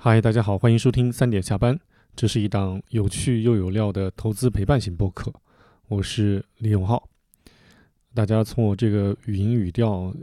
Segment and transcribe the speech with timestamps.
[0.00, 1.76] 嗨，大家好，欢迎收听三点下班。
[2.14, 5.32] 这是一档有趣又有料的投资陪伴型播客，
[5.88, 7.08] 我是李永浩。
[8.14, 10.14] 大家从我这个语音语调，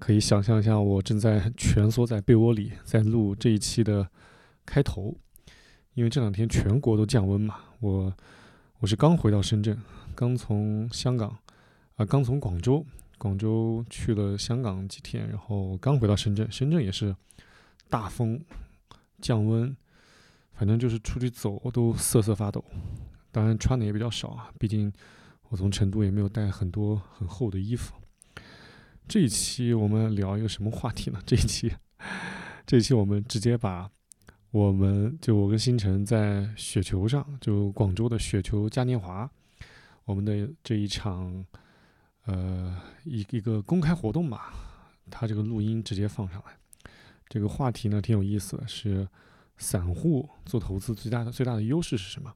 [0.00, 4.08] 可以想象一下，我正在蜷缩在被窝里，在录这一期的
[4.66, 5.14] 开头。
[5.94, 8.12] 因为这两天全国都降温嘛，我
[8.80, 9.78] 我是刚回到深圳，
[10.16, 11.38] 刚从香港
[11.94, 12.84] 啊，刚从广州，
[13.16, 17.14] 广州去了香港几天，然后刚回到深圳，深圳也是
[17.88, 18.40] 大风。
[19.20, 19.76] 降温，
[20.52, 22.64] 反正就是出去走都瑟瑟发抖。
[23.30, 24.92] 当然穿的也比较少啊，毕竟
[25.50, 27.94] 我从成都也没有带很多很厚的衣服。
[29.06, 31.20] 这一期我们聊一个什么话题呢？
[31.24, 31.72] 这一期，
[32.66, 33.90] 这一期我们直接把
[34.50, 39.30] 我们就我跟星辰在雪球上，就广州的雪球嘉年华，
[40.04, 41.44] 我们的这一场
[42.24, 44.52] 呃一一个公开活动吧，
[45.10, 46.56] 它这个录音直接放上来。
[47.28, 49.06] 这个话题呢挺有意思的，是
[49.58, 52.32] 散户做投资最大的最大的优势是什么？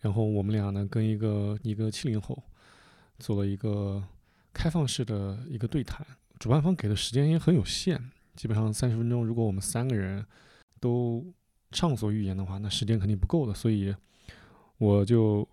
[0.00, 2.42] 然后我们俩呢跟一个一个七零后
[3.18, 4.02] 做了一个
[4.52, 6.06] 开放式的一个对谈，
[6.38, 9.24] 主办方给的时间也很有限，基本上三十分钟。
[9.24, 10.24] 如果我们三个人
[10.78, 11.24] 都
[11.70, 13.94] 畅所欲言的话，那时间肯定不够的，所以
[14.76, 15.48] 我就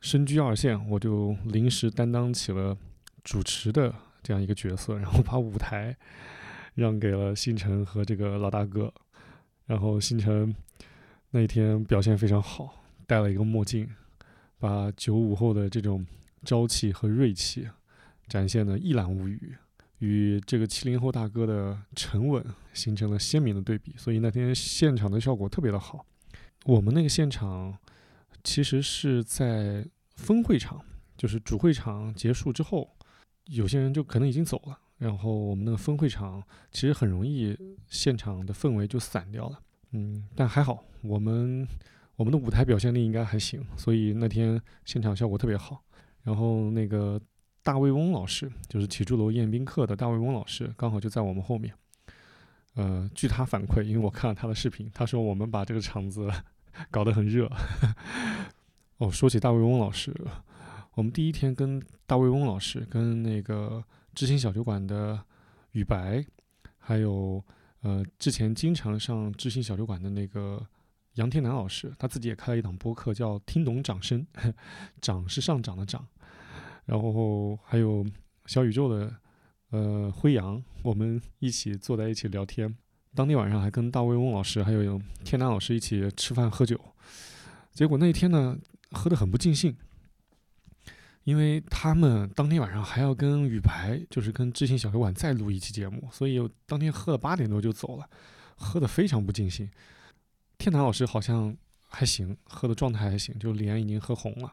[0.00, 2.78] 身居二线，我就临时担当起了
[3.24, 3.92] 主持的
[4.22, 5.96] 这样一个角色，然后把舞台。
[6.80, 8.90] 让给了星辰和这个老大哥，
[9.66, 10.56] 然后星辰
[11.30, 13.86] 那一天表现非常好，戴了一个墨镜，
[14.58, 16.06] 把九五后的这种
[16.42, 17.68] 朝气和锐气
[18.28, 19.54] 展现的一览无余，
[19.98, 22.42] 与这个七零后大哥的沉稳
[22.72, 26.06] 形成了鲜明的对比，所以那天现场的效果特别的好。
[26.64, 27.76] 我们那个现场
[28.42, 29.86] 其实是在
[30.16, 30.82] 分会场，
[31.14, 32.96] 就是主会场结束之后，
[33.48, 34.78] 有些人就可能已经走了。
[35.00, 37.56] 然后我们那个分会场其实很容易，
[37.88, 39.58] 现场的氛围就散掉了。
[39.92, 41.66] 嗯，但还好，我们
[42.16, 45.82] 我们的舞台表现力应该还行，所以那天现场效果特别好。
[46.22, 47.18] 然后那个
[47.62, 51.72] 大卫翁老师，就是起住楼宴宾客的大卫翁老师，刚好就在我们后面。
[52.74, 56.30] 呃，据他反馈，因为我看了他的视频，他说我们把这个场子
[56.92, 57.50] 搞得很热。
[58.98, 60.14] 哦，说起大卫翁老师，
[60.92, 63.82] 我们第一天跟大卫翁老师跟那个。
[64.14, 65.18] 知心小酒馆的
[65.72, 66.24] 雨白，
[66.78, 67.42] 还有
[67.82, 70.64] 呃之前经常上知心小酒馆的那个
[71.14, 74.26] 杨天南老师，他自己也开了一档播客，叫《听懂掌声》，
[75.00, 76.06] 涨是上涨的涨。
[76.86, 78.04] 然后还有
[78.46, 79.14] 小宇宙的
[79.70, 82.74] 呃辉阳，我们一起坐在一起聊天。
[83.14, 86.80] 当天晚上还跟大卫翁老师还有天南老师一起吃饭喝酒，
[87.72, 88.56] 结果那一天呢，
[88.92, 89.76] 喝得很不尽兴。
[91.24, 98.08] 因为他们当天晚上还要跟雨白，就是跟知心小酒馆再录一期节目，所以当天喝了八点多就走了，
[98.56, 99.70] 喝得非常不尽兴。
[100.58, 101.56] 天南老师好像
[101.88, 104.52] 还行，喝的状态还行，就脸已经喝红了。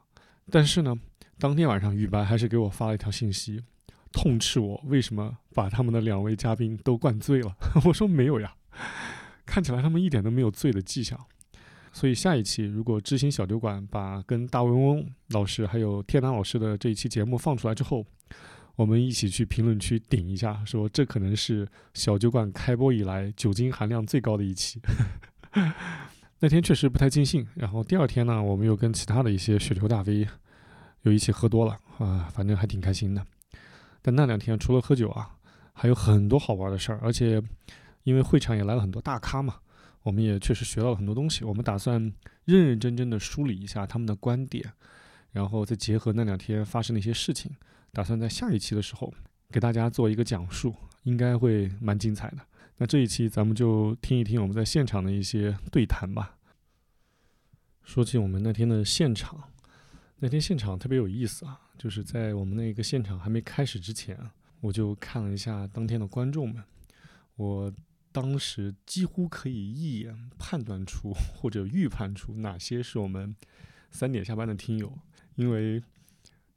[0.49, 0.95] 但是呢，
[1.39, 3.63] 当天晚上雨白还是给我发了一条信息，
[4.11, 7.55] 痛斥我为什么把他们的两位嘉宾都灌醉了。
[7.85, 8.55] 我说没有呀，
[9.45, 11.25] 看起来他们一点都没有醉的迹象。
[11.91, 18.05] 所以下一期如果知心小酒馆把跟大温翁老师还有天南老师的这一期节目放出来之后，
[18.75, 24.79] 我们一起去评论区顶一下，说这可能是小酒馆开播以来酒精含量最高的一期。
[26.39, 30.27] 那天确实不太尽兴，然后第二天呢，我们又跟其他的一些雪球大 V
[31.01, 33.25] 又一起喝多了啊，反正还挺开心的。
[34.03, 35.31] 但那两天除了喝酒啊，
[35.73, 37.41] 还有很多好玩的事儿，而且
[38.03, 39.55] 因为会场也来了很多大咖嘛。
[40.07, 41.43] 我们也确实学到了很多东西。
[41.43, 42.01] 我们打算
[42.45, 44.71] 认认真真的梳理一下他们的观点，
[45.33, 47.51] 然后再结合那两天发生的一些事情，
[47.91, 49.13] 打算在下一期的时候
[49.51, 50.73] 给大家做一个讲述，
[51.03, 52.37] 应该会蛮精彩的。
[52.77, 56.37] 那这一期咱们就听一听我们在现场的一些对谈吧。
[57.83, 59.51] 说起我们那天的现场，
[60.19, 64.17] 那天现场特别有意思啊，就是在我们那个现场还没开始之前，
[64.61, 66.63] 我就看了一下当天的观众们，
[67.35, 67.73] 我。
[68.19, 73.35] 当时几乎可以一眼判断出或者预判出哪些是我们
[73.91, 74.91] 三点下班的听友，
[75.35, 75.79] 因为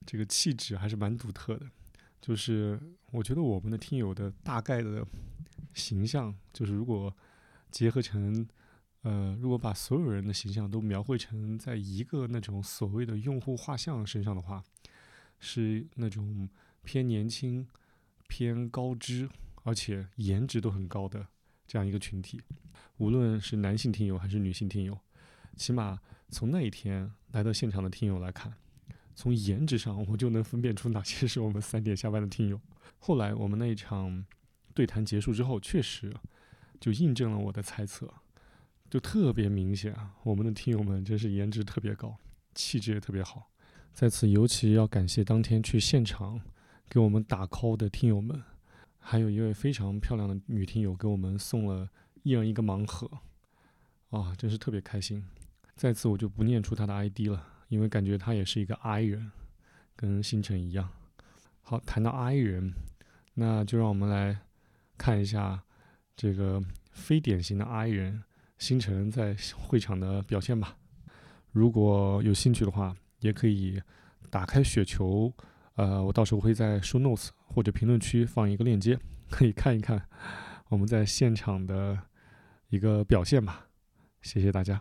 [0.06, 1.70] 这个气质还是蛮独特的。
[2.18, 2.80] 就是
[3.10, 5.06] 我觉得我们的听友的大概的
[5.74, 7.14] 形象，就是如果
[7.70, 8.48] 结合成
[9.02, 14.64] 呃，如果把所有人的形象都描绘成在一个那种所谓的用户画像身上的话，
[15.38, 16.48] 是那种
[16.84, 17.68] 偏年轻、
[18.28, 19.28] 偏高知，
[19.64, 21.26] 而且颜值都很高的。
[21.70, 22.40] 这样一个群体，
[22.96, 24.98] 无论是男性听友还是女性听友，
[25.54, 28.52] 起码从那一天来到现场的听友来看，
[29.14, 32.60] 从颜值上我就能分辨出哪些是我们 三点下班的听友。
[32.98, 34.26] 后来我们那一场
[34.74, 36.12] 对谈结束之后，确实
[36.80, 38.12] 就印证了我的猜测，
[38.90, 40.16] 就特别明显啊！
[40.24, 42.16] 我们的听友们真是颜值特别高，
[42.52, 43.48] 气质也特别好。
[43.92, 46.40] 在此尤其要感谢当天去现场
[46.88, 48.42] 给我们打 call 的听友们，
[49.00, 51.88] 还有一位非常漂亮的女听友给我们送了
[52.22, 53.10] 一人一个盲盒，
[54.10, 55.24] 啊，真是特别开心。
[55.74, 59.32] 在此我就不念出她的 ID 了，因为感觉她也是一个 I 人，
[59.96, 60.88] 跟星辰一样。
[61.62, 62.74] 好，谈到 I 人，
[63.34, 64.38] 那就让我们来
[64.98, 65.62] 看一下
[66.14, 66.62] 这个
[66.92, 68.22] 非典型的 I 人
[68.58, 70.76] 星辰在会场的表现吧。
[71.50, 73.80] 如果有兴趣的话，也可以
[74.28, 75.32] 打开雪球，
[75.74, 78.98] 呃，我到时候会在 show notes 或者评论区放一个链接，
[79.28, 80.00] 可以看一看
[80.68, 81.98] 我们在现场的
[82.68, 83.66] 一个表现吧。
[84.22, 84.80] 谢谢大家。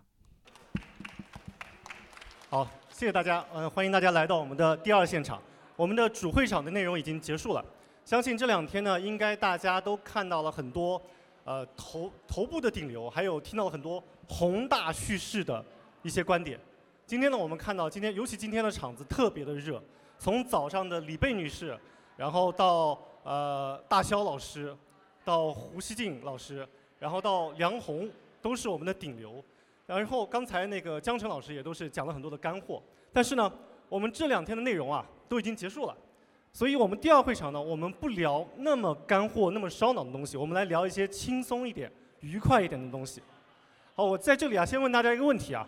[2.49, 5.41] 好，谢谢大家，呃，欢迎大家来到我们的第二现场。
[5.75, 7.65] 我们的主会场的内容已经结束了，
[8.03, 11.01] 相信这两天呢，应该大家都看到了很多，
[11.45, 15.63] 呃，头头部的顶流，还有听到了很多宏大叙事的
[16.01, 16.59] 一些观点。
[17.05, 19.81] 今天呢，我们看到今天，尤其今天的场子特别的热，
[20.17, 21.77] 从早上的李贝女士，
[22.19, 24.75] 然后到呃大肖老师，
[25.23, 26.67] 到胡锡进老师，
[26.99, 28.11] 然后到梁红，
[28.41, 29.41] 都是我们的顶流。
[29.85, 32.83] 然后刚才那个江辰老师也都是讲了很多的干货。
[33.13, 33.49] 但是呢，
[33.87, 35.95] 我们这两天的内容啊都已经结束了，
[36.51, 41.89] 所以我们第二会场呢，我们不聊那么干货、那么烧脑的东西，我们来聊一些轻松一点、
[42.19, 43.23] 愉快一点的东西。
[43.95, 45.65] 好，我在这里啊，先问大家一个问题啊。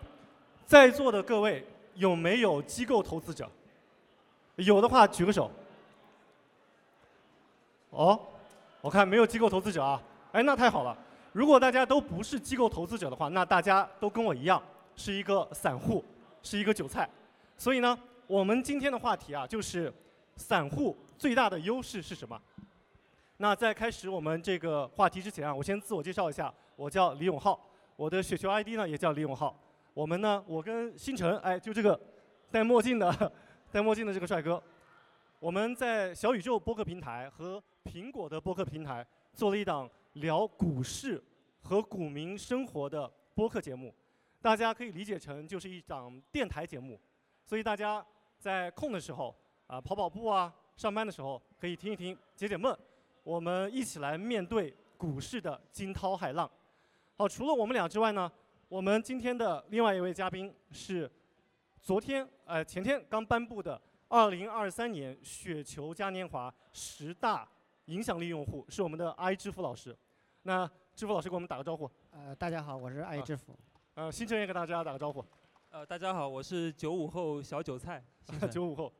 [0.66, 1.64] 在座的各位
[1.94, 3.48] 有没有机构投资者？
[4.56, 5.50] 有的话举个手。
[7.92, 8.18] 哦，
[8.80, 10.02] 我看没有机构投资者啊，
[10.32, 10.96] 哎，那太好了。
[11.32, 14.62] 如果大家都不是机构投资者的话，那大家都跟我一样
[14.96, 16.02] 是一个散户，
[16.42, 17.08] 是一个韭菜。
[17.56, 19.92] 所以呢，我们今天的话题啊，就是
[20.36, 22.40] 散户最大的优势是什么？
[23.36, 27.60] 那在开始我们这个话题之前啊，我先自我介绍一下，我叫李永浩，
[27.96, 29.54] 我的雪球 ID 呢也叫李永浩。
[29.94, 31.98] 我们呢，我跟星辰，哎，就这个
[32.50, 33.32] 戴墨镜的、
[33.70, 34.62] 戴墨镜的这个帅哥，
[35.42, 39.04] 我们在小宇宙播客平台和苹果的播客平台
[39.34, 41.20] 做了一档聊股市
[41.62, 43.92] 和股民生活的播客节目，
[44.40, 46.96] 大家可以理解成就是一档电台节目，
[47.44, 48.06] 所以大家
[48.38, 49.34] 在空的时候
[49.66, 52.78] 啊，跑跑步啊，上班的时候可以听一听，解解闷，
[53.24, 56.48] 我们一起来面对股市的惊涛骇浪。
[57.16, 58.30] 好，除了我们俩之外呢？
[58.68, 61.10] 我们今天的另外一位嘉宾是
[61.80, 67.48] 昨天呃前天刚颁布的二零二三年雪球嘉年华十大
[67.86, 69.96] 影响力用户，是我们的 i 支付老师。
[70.42, 71.90] 那支付老师给我们打个招呼。
[72.10, 73.58] 呃，大家好，我是爱支付。
[73.94, 75.24] 呃，星辰也给大家打个招呼。
[75.70, 78.04] 呃，大家好，我是九五后小韭菜。
[78.52, 78.92] 九五后，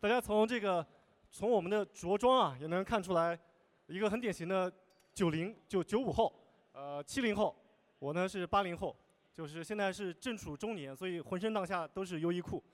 [0.00, 0.84] 大家从这个
[1.30, 3.38] 从我们的着装啊，也能看出来
[3.86, 4.72] 一个很典型的
[5.12, 6.32] 九零九九五后，
[6.72, 7.54] 呃七零后。
[7.98, 8.96] 我呢是八零后，
[9.30, 12.64] 就是现在是正处中年，所以浑身上下都是优衣库，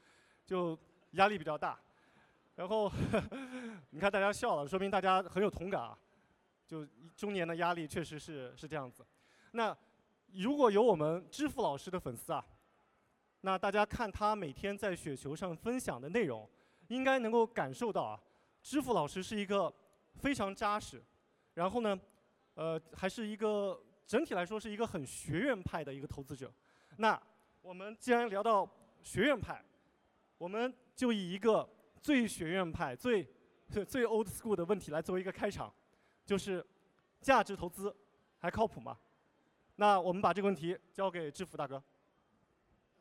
[0.47, 0.79] 就
[1.15, 1.79] 压力比较大。
[2.55, 2.91] 然后
[3.91, 5.99] 你看大家笑了，说明大家很有同感啊。
[6.67, 9.05] 就中年的压力确实是是这样子。
[9.53, 9.77] 那
[10.33, 12.45] 如果有我们支付老师的粉丝啊，
[13.41, 16.49] 那大家看他每天在雪球上分享的内容，
[16.89, 18.21] 应该能够感受到啊，
[18.63, 19.73] 支付老师是一个
[20.15, 21.03] 非常扎实，
[21.55, 22.01] 然后呢，
[22.55, 23.81] 呃，还是一个。
[24.07, 26.53] 整体来说是一个很学院派的一个投资者。
[26.99, 27.19] 那
[27.63, 28.69] 我们既然聊到
[29.03, 29.65] 学院派，
[30.37, 31.69] 我们就以一个
[32.01, 33.29] 最学院派、最
[33.89, 35.73] 最 old school 的问题来作为一个开场，
[36.25, 36.65] 就是
[37.21, 37.95] 价值投资
[38.39, 38.99] 还靠谱吗？
[39.77, 41.83] 那我们把这个问题交给支付大哥。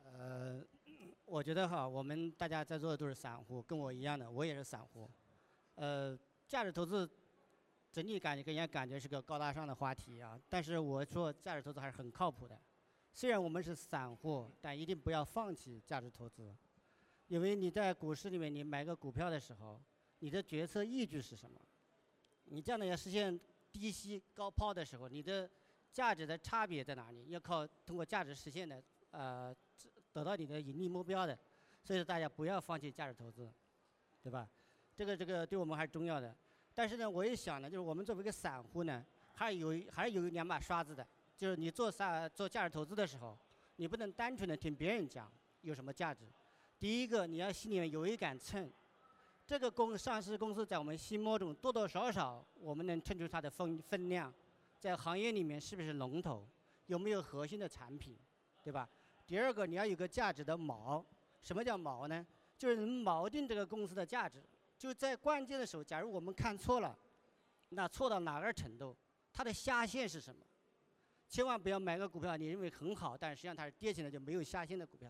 [0.03, 0.63] 呃，
[1.25, 5.09] 我觉得哈，我们大家在座的都是散户，跟我一样的，我也是散户。
[5.75, 7.09] 呃，价值投资。
[7.91, 12.59] 整体感觉给人家感觉是个高大上的话题啊，但是我说价值投资还是很靠谱的。
[13.11, 16.51] 虽然我们是散户，但一定不要放弃价值投资，
[17.33, 19.81] 因为你在股市里面你买个股票的时候，
[20.19, 21.59] 你的决策依据是什么？
[22.45, 23.39] 你这样的要实现
[23.71, 25.49] 低吸高抛的时候，你的
[25.91, 27.25] 价值的差别在哪里？
[27.29, 29.51] 要靠通过价值实现的，呃，
[30.11, 31.35] 得到你的盈利目标的。
[31.83, 33.51] 所以说大家不要放弃价值投资，
[34.21, 34.47] 对吧？
[34.95, 36.35] 这个这个对我们还是重要的。
[36.75, 41.03] 但是呢，我也想呢，就是我们作为一个散户呢，还有还有两把刷子的。
[41.35, 43.35] 就是你做散做价值投资的时候，
[43.77, 46.25] 你不能单纯的听别人讲有什么价值。
[46.83, 48.69] 第一个，你要心里面有一杆秤，
[49.45, 54.33] 这个公上市公司在我们心目中多多少少我们能称出它的分分量，
[54.81, 56.45] 在行业里面是不是龙头，
[56.87, 58.17] 有没有核心的产品，
[58.61, 58.89] 对吧？
[59.25, 61.01] 第二个，你要有个价值的锚。
[61.41, 62.27] 什么叫锚呢？
[62.57, 64.43] 就是能锚定这个公司的价值。
[64.77, 66.99] 就在关键的时候，假如我们看错了，
[67.69, 68.93] 那错到哪个程度？
[69.31, 70.45] 它的下限是什么？
[71.29, 75.09] 千万不要买个股票，你认为很好，但实际上它是跌起来就没有下限的股票，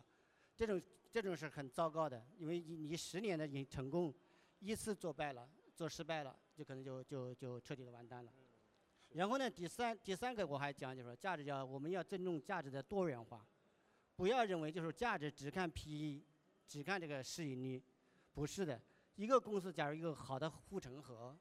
[0.56, 0.80] 这种
[1.14, 4.12] 这种是很糟糕的，因为你你十年的成成功，
[4.58, 8.34] 一次做败了，做失败了，就可能就就就彻底的完蛋了。
[9.10, 13.48] 然后呢，第三第三个我还讲就是说，价值叫我们要尊重价值的多元化，
[14.16, 16.24] 不要认为就是价值只看 PE，
[16.68, 17.84] 只看这个市盈率，
[18.34, 18.82] 不是的。
[19.14, 21.38] 一个公司假如一个好的护城河，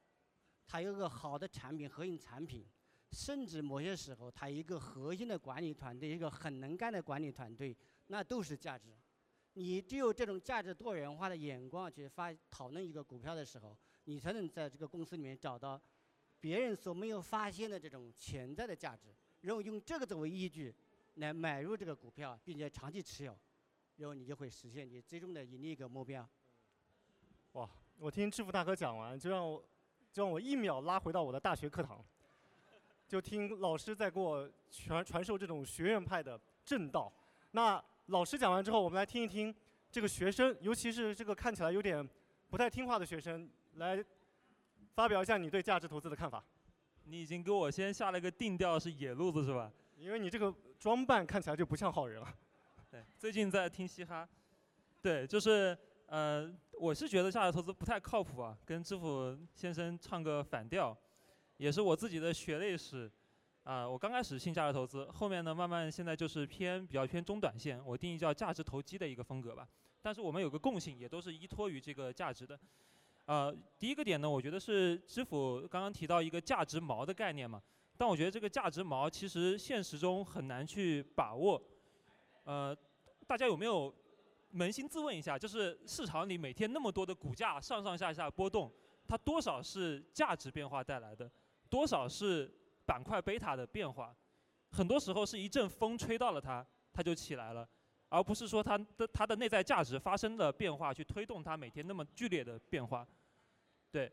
[0.67, 2.67] 它有个好的产品核心产品，
[3.11, 7.75] 甚至某些时候它一个核心的管理团队，一个很能干的管理团队，
[8.09, 8.95] 那都是价值。
[9.55, 15.81] 你只有这种价值多元化的眼光去发讨论一个股票的时候，你才能在这个公司里面找到。
[16.41, 20.75] 别人所没有发现的这种潜在的价值，然后用这个作为依据
[21.15, 23.39] 来买入这个股票，并且长期持有，
[23.97, 26.29] 然后你就会实现你最终的盈利一个目标。
[27.53, 27.71] 哇！
[27.97, 29.65] 我听致富大哥讲完，就让我
[30.11, 32.05] 就让我一秒拉回到我的大学课堂，
[33.07, 37.13] 就听老师在给我传传授这种学院派的正道。
[37.53, 39.55] 那老师讲完之后，我们来听一听
[39.91, 42.09] 这个学生，尤其是这个看起来有点
[42.51, 44.05] 不太听话的学生来。
[44.95, 46.45] 发表一下你对价值投资的看法。
[47.05, 49.73] 你已经给我先下了个定调，是野路子是吧？
[49.97, 52.29] 因为你这个装扮看起来就不像好人了。
[52.91, 54.29] 对，最近在听嘻哈。
[55.01, 55.75] 对，就是
[56.09, 56.47] 呃，
[56.79, 60.95] 我是觉得价值投资不太靠谱啊，跟知府先生唱个反调，
[61.57, 63.11] 也是我自己的血泪史。
[63.65, 69.69] 啊，我刚开始信价值投资，后面呢，慢慢现在就是偏比较偏中短线，我定义叫价值投机的一个风格吧。
[70.01, 72.59] 但是我们有个共性，也都是依托于这个价值的。
[73.27, 77.63] 呃，第一个点呢，我觉得是知府刚刚提到一个价值锚的概念嘛，
[77.97, 81.63] 但我觉得这个价值锚其实现实中很难去把握。
[82.43, 82.77] 呃，
[83.29, 83.95] 大家有没有
[84.55, 88.73] 扪心自问一下，就是市场里每天那么多的股价上上下下波动，
[89.07, 91.31] 它多少是价值变化带来的，
[91.71, 92.53] 多少是
[92.93, 94.15] 板块贝塔的变化？
[94.71, 97.67] 很多时候是一阵风吹到了它，它就起来了。
[98.11, 103.09] 而不是说它的它的内在价值发生了变化，去推动它每天那么剧烈的变化，
[103.91, 104.13] 对。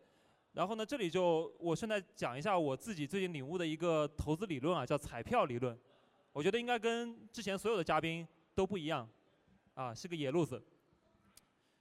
[0.54, 5.78] 然后呢，这里就我顺带讲一下我自己最近领悟的一个投资理论啊，叫彩票理论。
[6.32, 9.06] 我觉得应该跟之前所有的嘉宾都不一样，
[9.74, 10.64] 啊，是个野路子。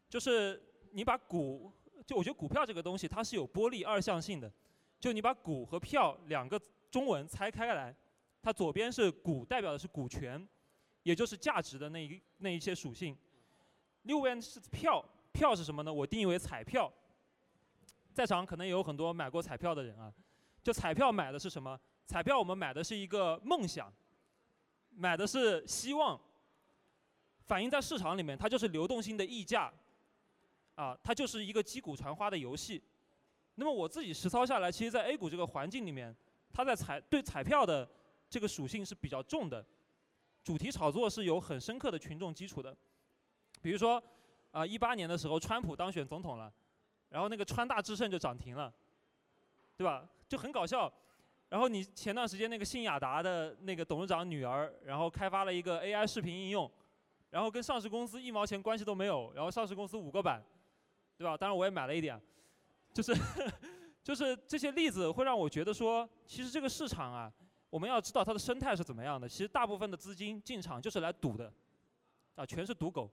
[0.09, 1.73] 就是你把股，
[2.05, 4.53] 就我觉得股票这个东西它是有波粒二象性的，
[4.99, 7.95] 就你把股和票两个中文拆开来，
[8.43, 10.49] 它左边是股，代表的是股权。
[11.05, 13.17] 也就是价值的那一那一些属性，
[14.03, 15.03] 右边是票，
[15.33, 15.91] 票是什么呢？
[15.91, 16.93] 我定义为彩票。
[18.13, 20.13] 在场可能有很多买过彩票的人啊，
[20.63, 21.81] 就彩票买的是什么？
[22.05, 23.91] 彩票我们买的是一个梦想，
[24.91, 26.21] 买的是希望，
[27.47, 29.73] 反映在市场里面，它就是流动性的溢价，
[30.75, 32.83] 啊，它就是一个击鼓传花的游戏。
[33.55, 36.15] 那么我自己实操下来，其实，在 A 股这个环境里面，
[36.53, 37.89] 它在彩对彩票的
[38.29, 39.65] 这个属性是比较重的。
[40.45, 42.75] 主题炒作是有很深刻的群众基础的，
[43.61, 44.03] 比如说，
[44.51, 46.51] 啊，一八年的时候，川普当选总统了，
[47.11, 48.73] 然后那个川大智胜就涨停了，
[49.77, 50.09] 对吧？
[50.27, 50.91] 就很搞笑。
[51.51, 56.71] 然后你前段时间那个信雅达的那个董事长女儿，然后开发了一个 AI 视频应用，
[57.31, 60.43] 然后跟上市公司一毛钱关系都没有，然后上市公司五个板，
[61.17, 61.37] 对吧？
[61.37, 62.19] 当然我也买了一点，
[62.95, 63.13] 就是，
[64.09, 67.31] 就是这些例子会让我觉得说，其实这个市场啊。
[67.69, 69.29] 我们要知道它的生态是怎么样的。
[69.29, 71.53] 其实大部分的资金进场就是来赌的，
[72.35, 73.11] 啊，全是赌狗，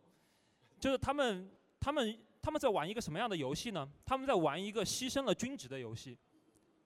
[0.79, 3.85] 就是他们他们他们在玩一个什么样的游戏呢？
[4.05, 6.17] 他们在玩一个牺牲了均值的游戏。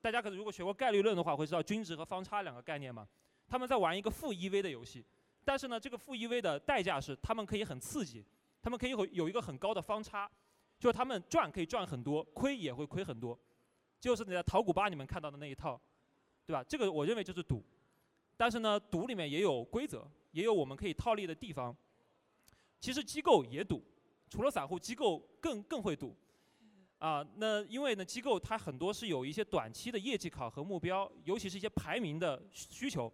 [0.02, 3.08] 大家可能如果学过概率论的话，会知道均值和方差两个概念嘛。
[3.48, 5.06] 他们在玩一个负 EV 的游戏，
[5.46, 8.26] 但是呢，这个负 EV 的代价是他们可以很刺激，
[8.64, 10.28] 他们可以有有一个很高的方差，
[10.80, 13.40] 就是他们赚可以赚很多，亏也会亏很多，
[14.00, 15.80] 就是你在淘股吧里面看到的那一套。
[16.46, 16.64] 对吧？
[16.68, 17.64] 这个我认为就是赌，
[18.36, 21.78] 但是呢，赌里面也有规则，也有我们可以套利的地方。
[22.80, 23.84] 其实机构也赌，
[24.28, 26.18] 除了散户，机构更更会赌。
[26.98, 33.14] 啊，那因为呢，机构它很多是有一些短期的业绩考核目标，尤其是一些排名的需求。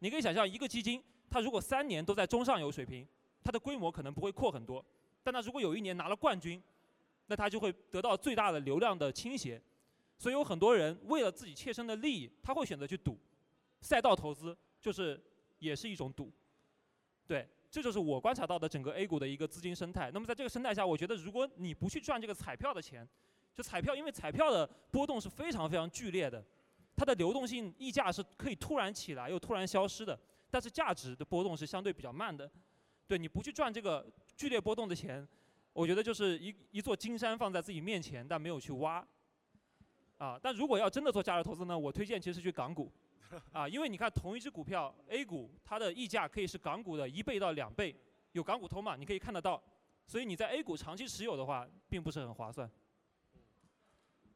[0.00, 3.08] 你可以想象，一个基金它如果三年都在中上游水平，
[3.42, 4.84] 它的规模可能不会扩很多。
[5.22, 6.62] 但它如果有一年拿了冠军，
[7.28, 9.58] 那它就会得到最大的流量的倾斜。
[10.18, 13.18] 所以有很多人为了自己切身的利益，他会选择去赌，
[13.80, 15.22] 赛道投资就是
[15.58, 16.32] 也是一种赌，
[17.26, 20.10] 对，这就是我观察到的整个 A 股的一个资金生态。
[20.12, 23.06] 那么在这个生态下，我觉得如果你不去赚这个彩票的钱，
[23.54, 26.44] 就彩票，因为彩票的波动是非常非常剧烈的，
[26.96, 30.18] 它的流动性溢价是可以突然起来又突然消失的，
[30.50, 32.50] 但是价值的波动是相对比较慢的。
[33.06, 34.06] 对，你不去赚这个
[34.36, 35.26] 剧烈波动的钱，
[35.72, 39.06] 我觉得就是一一座金山放在自己面前，但没有去挖。
[40.18, 42.90] 啊，但如果要真的做价值投资呢，我推荐其实去港股，
[43.52, 47.94] 啊，因为你看同一只股票 A 股，它的溢价可以是港股的一倍到两倍，
[48.32, 49.62] 有港股通嘛，你可以看得到。
[50.06, 52.70] 所以你在 A 股长期持有的话，并不是很划算。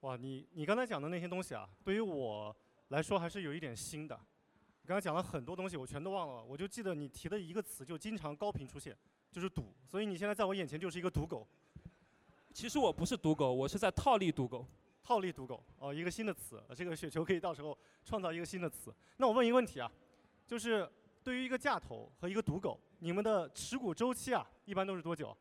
[0.01, 2.57] 哇，你你刚才讲的那些东西啊，对于我
[2.89, 4.19] 来说还是有一点新的。
[4.83, 8.97] 你刚才讲了很多东西，我全都忘了，我就记得你提的一个词，就经常高频出现，
[9.31, 9.75] 就是赌。
[9.87, 11.47] 所以你现在在我眼前就是一个赌狗。
[12.55, 14.67] 其实我不是赌狗，我是在套利赌狗。
[15.09, 18.95] 套利赌狗哦，一个新的词，这个雪球可以到时候创造一个新的词。
[19.17, 19.91] 那我问一个问题啊，
[20.47, 20.87] 就是
[21.25, 25.35] 对于一个价投和一个赌狗，你们的持股周期啊，一般都是多久？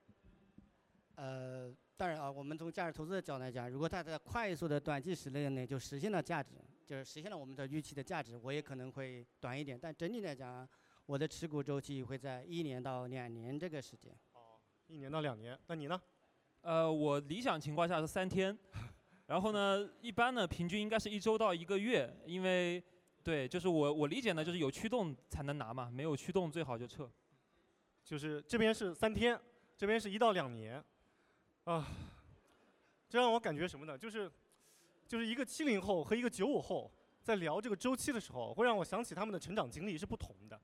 [1.15, 6.51] 呃，当然啊，我们从价值投资的角度来讲，如果它在快速的短期时间内就实现了价值，
[6.85, 9.77] 就是实现了我们的预期的价值，我也可能会短一点。
[9.77, 10.65] 但整体来讲，
[11.05, 14.15] 我的持股周期会在一年到两年这个时间。
[14.31, 14.55] 哦，
[14.87, 15.59] 一年到两年。
[15.67, 16.01] 那你呢？
[16.61, 18.57] 呃，我理想情况下是三天，
[19.27, 22.83] 然后呢，一般呢平均应该是一周到一个月，因为
[23.23, 27.09] 对，就是我我理解呢，就是有驱动才能拿嘛，没有驱动最好就撤。
[28.03, 29.37] 就是这边是三天，
[29.75, 30.81] 这边是一到两年。
[31.65, 31.85] 啊，
[33.09, 33.97] 这让我感觉什么呢？
[33.97, 34.31] 就是，
[35.05, 36.89] 就是一个七零后和一个九五后
[37.21, 40.57] 在聊这个周期的时候，会让我想起他们的成长经历是不同的。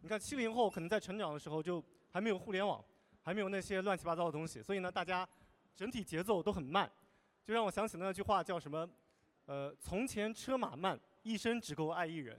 [0.00, 2.84] 你看七零后可能在成长的时候就还没有互联网，
[3.22, 5.28] 还没有那些乱七八糟的东西，所以呢，大家
[5.76, 6.90] 整体节奏都很慢，
[7.48, 8.86] 就让我想起那句话叫什么？
[9.46, 12.38] 呃，从前车马慢，一生只够爱一人。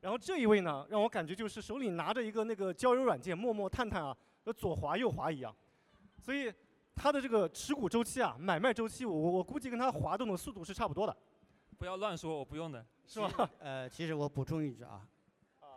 [0.00, 4.16] 然后这一位呢，让我感觉就是手里拿着一个那个交友软件，陌陌、探探啊，
[4.56, 5.54] 左滑右滑一样，
[6.20, 6.52] 所以。
[7.00, 11.16] 他的这个持股周期啊，买卖周期，我我估计跟他滑动的速度是差不多的。
[11.78, 13.48] 不要乱说，我不用的，是吧？
[13.60, 15.08] 呃，其实我补充一句啊，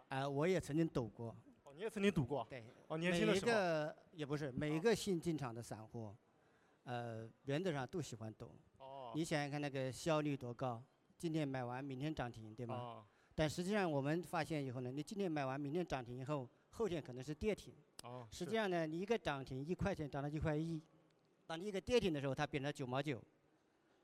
[0.08, 1.28] 啊，我也曾经赌过。
[1.64, 2.44] 哦，你也曾经赌过？
[2.50, 2.66] 对。
[2.88, 3.46] 哦，年轻的时候。
[3.46, 6.12] 每一个也不是每一个新进场的散户，
[6.86, 8.52] 呃，原则上都喜欢赌。
[9.12, 9.14] 哦。
[9.16, 10.84] 你想想看，那个效率多高？
[11.18, 12.76] 今天买完，明天涨停，对吗？
[12.76, 13.06] 哦。
[13.36, 17.74] 但实际上我们发现以后呢，你今天买完，明天涨停以后，后天可能是跌停。
[18.04, 18.28] 哦。
[18.32, 20.82] 实际上呢，你一个涨停一块钱涨到一块一。
[21.46, 23.22] 当你一个跌停的时候，它变成九毛九，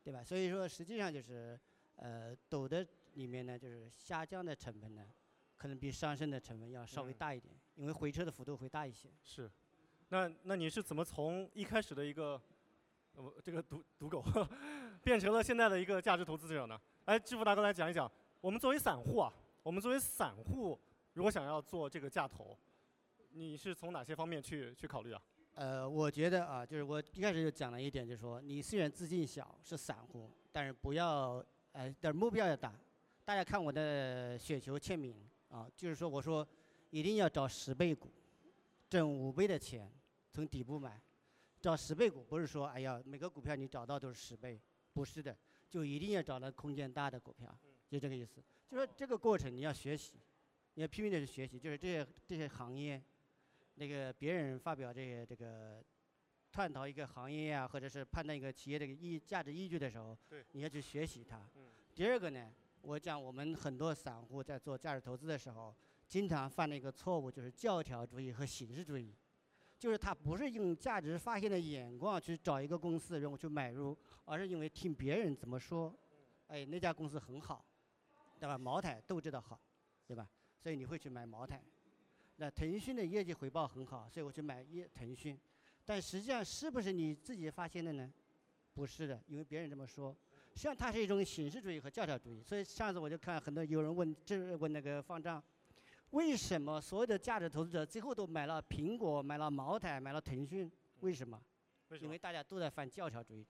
[0.03, 0.23] 对吧？
[0.23, 1.57] 所以说，实际上就是，
[1.95, 5.05] 呃，抖的里面呢，就是下降的成本呢，
[5.55, 9.09] 可能比上升的成本要稍微大一点，因为回撤的幅度会大一些。
[9.23, 9.49] 是，
[10.09, 12.41] 那那你是怎么从一开始的一个，
[13.13, 14.21] 呃，这个赌赌狗，
[15.07, 16.77] 变成了现在的一个价值投资者呢？
[17.05, 20.77] 来，致富大哥来讲一讲，我们作为散户啊，我们作为散户，
[21.13, 22.59] 如果想要做这个价投，
[23.29, 25.21] 你是从哪些方面去去考虑啊？
[25.53, 31.41] 呃，我觉得啊，就是我一开始就讲了一点，就是说，你虽然资金小，是散户，但是不要，
[31.71, 32.77] 呃，的目标要大。
[33.23, 35.15] 大家看我的雪球签名
[35.47, 36.45] 啊，就是说，我说
[36.89, 38.11] 一定要找十倍股，
[38.89, 39.89] 挣五倍的钱，
[40.33, 41.01] 从底部买。
[41.61, 44.61] 找十倍股不是说，哎呀，每个股票你找到都是十倍，
[44.97, 45.37] 不是的，
[45.69, 47.55] 就一定要找到空间大的股票，
[47.87, 48.41] 就这个意思。
[48.67, 50.19] 就说这个过程你要学习，
[50.73, 52.99] 你要拼命的去学习，就是这些这些行业。
[53.75, 55.85] 那个别人发表这些这个
[56.51, 60.17] 探讨一个行业啊，或者是判断一个企业的依价值依据的时候，
[60.53, 61.47] 你要去学习它。
[61.93, 65.75] 第二个呢，我讲我们很多散户在做价值投资的时候，
[66.07, 69.13] 经常犯的一个错误就是教条主义和形式主义，
[69.77, 75.93] 就是他不是用价值发现的眼光去找一个公司然后去买入，而是因为听别人怎么说，
[76.47, 77.63] 哎那家公司很好，
[78.39, 78.57] 对吧？
[78.57, 79.59] 茅台都知道好，
[80.05, 80.27] 对吧？
[80.59, 81.63] 所以你会去买茅台。
[82.37, 85.39] 那腾讯的业绩回报很好，所以我去买一腾讯，
[85.85, 88.11] 但实际上是不是你自己发现的呢？
[88.73, 90.15] 不是的，因为别人这么说。
[90.53, 92.41] 实际上它是一种形式主义和教条主义。
[92.43, 95.43] 所以上次我就看很多有人问，这问那个方丈，
[96.11, 100.71] 为什么所有的价值投资者最后都买了苹果、买了茅台、买了腾讯？
[101.01, 101.39] 为什么？
[102.01, 103.45] 因为大家都在犯教条主义。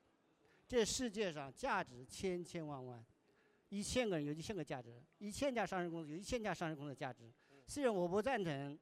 [0.67, 3.03] 这世界上价值千千万万，
[3.69, 7.31] 一千个人有一千个价值，一千家上市公司有一千家上市公司的价值。
[7.65, 8.77] 虽然我不赞成，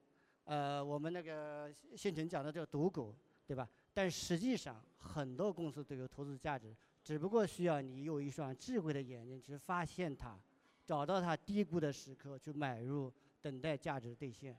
[0.46, 3.70] 呃，我们那个县城讲的这个赌狗，对吧？
[3.94, 10.38] 但实际上很多公司都有投资价值，只不过需要你有一双智慧的眼睛去发现它，
[10.84, 13.14] 找到它低估的时刻去买入，
[13.46, 14.58] 等待价值兑现。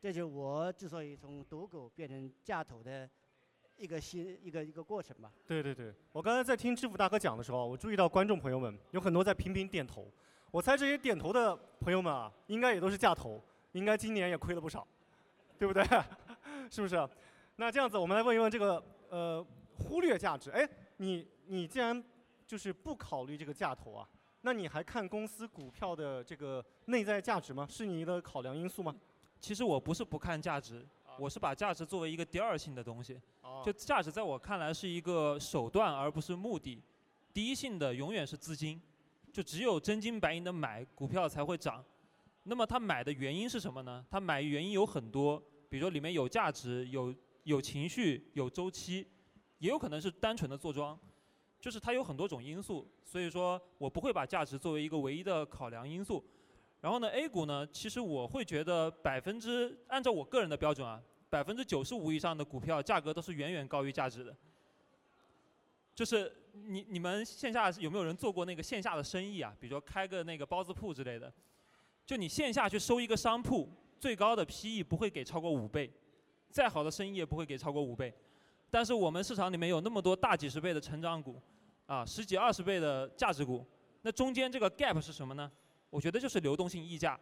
[0.00, 3.06] 这就是我之所以从赌狗变成价投的
[3.76, 5.30] 一个新一个一个过程吧。
[5.46, 10.10] 对对对，我刚才在听支付大哥讲的时候，我注意到观众朋友们有很多在频频点头。
[10.50, 13.38] 我猜这些点头的朋友们啊，应该也都是价投，
[13.72, 14.88] 应该今年也亏了不少，
[15.58, 15.84] 对不对？
[16.72, 17.06] 是不是？
[17.56, 20.50] 那这样子，我们来问一问这个呃，忽略价值。
[20.52, 22.02] 哎，你你既然
[22.46, 24.08] 就是不考虑这个价投啊，
[24.46, 27.66] 那你还看公司股票的这个内在价值吗？
[27.68, 28.94] 是你的考量因素吗？
[29.40, 30.86] 其实我不是不看价值，
[31.18, 33.20] 我是把价值作为一个第二性的东西。
[33.42, 33.60] 哦。
[33.66, 36.80] 就价值在我看来是一个手段，而不是目的。
[37.34, 38.80] 第一性的永远是资金。
[39.32, 41.84] 就只有真金白银的买股票才会涨，
[42.44, 44.06] 那么他买的原因是什么呢？
[44.08, 49.06] 他买原因有很多，比如说里面有价值、有有情绪、有周期，
[49.58, 50.96] 也有可能是单纯的坐庄，
[51.66, 52.88] 就是它有很多种因素。
[53.04, 56.24] 所以说我不会把价值作为一个唯一的考量因素。
[56.80, 64.36] 然后呢，A 股呢，其实我会觉得百分之按照我个人的标准啊，百分之九十五以上的股票价格都是远远高于价值的。
[65.92, 69.52] 就是你你们线下有没有人做过那个线下的生意啊？
[69.58, 71.32] 比如说开个那个包子铺之类的，
[72.04, 75.92] 就你线下去收一个商铺，最高的 PE 不会给超过五倍，
[76.48, 78.14] 再好的生意也不会给超过五倍。
[78.68, 81.40] 但是我们市场里面有那么多大几十倍的成长股，
[81.86, 83.64] 啊，十几二十倍的价值股，
[84.02, 85.50] 那中间这个 gap 是什么呢？
[85.90, 87.18] 我觉得就是流动性溢价，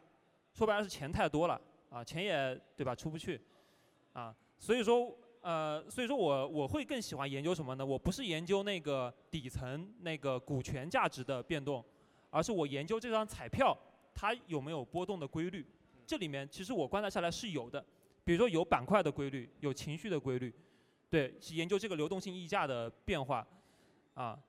[0.53, 3.41] 说白了是钱太多了，啊，钱也对吧出不去，
[4.13, 5.17] 啊，所以说。
[5.45, 7.85] 呃，所以说我我会更喜欢研究什么呢？
[7.85, 11.85] 我不是研究那个底层那个股权价值的变动，
[12.31, 13.77] 而是我研究这张彩票
[14.15, 15.63] 它有没有波动的规律。
[16.07, 17.85] 这里面其实我观察下来是有的，
[18.25, 20.51] 比如说有板块的规律，有情绪的规律，
[21.11, 23.47] 对，是研究这个流动性溢价的变化，
[24.15, 24.43] 啊，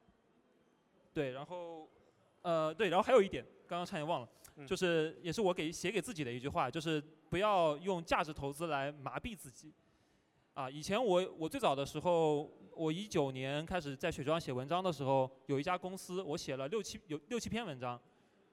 [1.15, 1.89] 对，然后
[2.41, 4.27] 呃对，然后还有一点，刚刚差点忘了，
[4.67, 9.73] 就是也是我给写给自己的一句话，就是不要用价值投资来麻痹自己。
[10.53, 17.97] 啊，以前我我最早的时候，我一九年开始在雪球上写文章的时候，有一家公司，我写了六七有六七篇文章，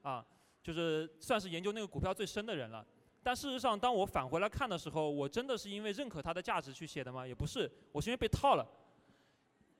[0.01, 0.25] 啊，
[0.61, 2.85] 就是算是研究那个股票最深的人了。
[3.21, 7.27] 但事实上，当我返回来看的时候，我真的是因为认可它的价值去写的吗？
[7.27, 8.65] 也不是，我是因为被套了。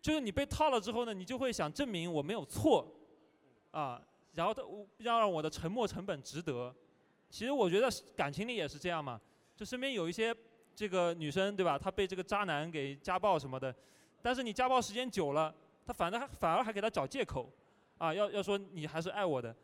[0.04, 2.86] 就是你被套了之后呢，你就会想证明我没有错，
[3.72, 4.00] 啊，
[4.34, 4.54] 然后
[4.98, 6.76] 要让我的沉默成本值得。
[7.30, 9.20] 其实我觉得感情里也是这样嘛，
[9.56, 10.36] 就身边有一些。
[10.76, 11.78] 这个女生对吧？
[11.78, 13.72] 她被这个渣男给家暴什么的，
[14.24, 15.54] 但是你家暴时间久了，
[15.86, 17.48] 他反正还反而还给他找借口，
[18.00, 19.56] 啊，要要说你还是爱我的，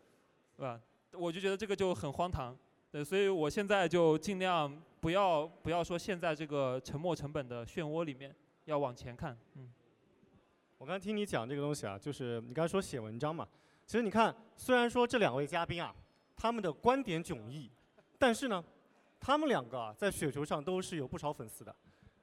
[0.56, 0.80] 是吧？
[1.14, 2.56] 我就觉得这个就很荒唐，
[2.92, 9.68] 对，所以我现在就尽量不要不要说陷在这个沉默成本的漩涡里面，要往前看，嗯。
[10.80, 13.46] 我刚听你讲这个东西啊，就是你刚才说写文章嘛，
[13.86, 15.94] 其实你看，虽然说这两位嘉宾啊，
[16.38, 17.70] 他们的观点迥异，
[18.18, 18.64] 但是呢。
[19.22, 21.76] 他们两个啊，在雪球上都是有不少粉丝的，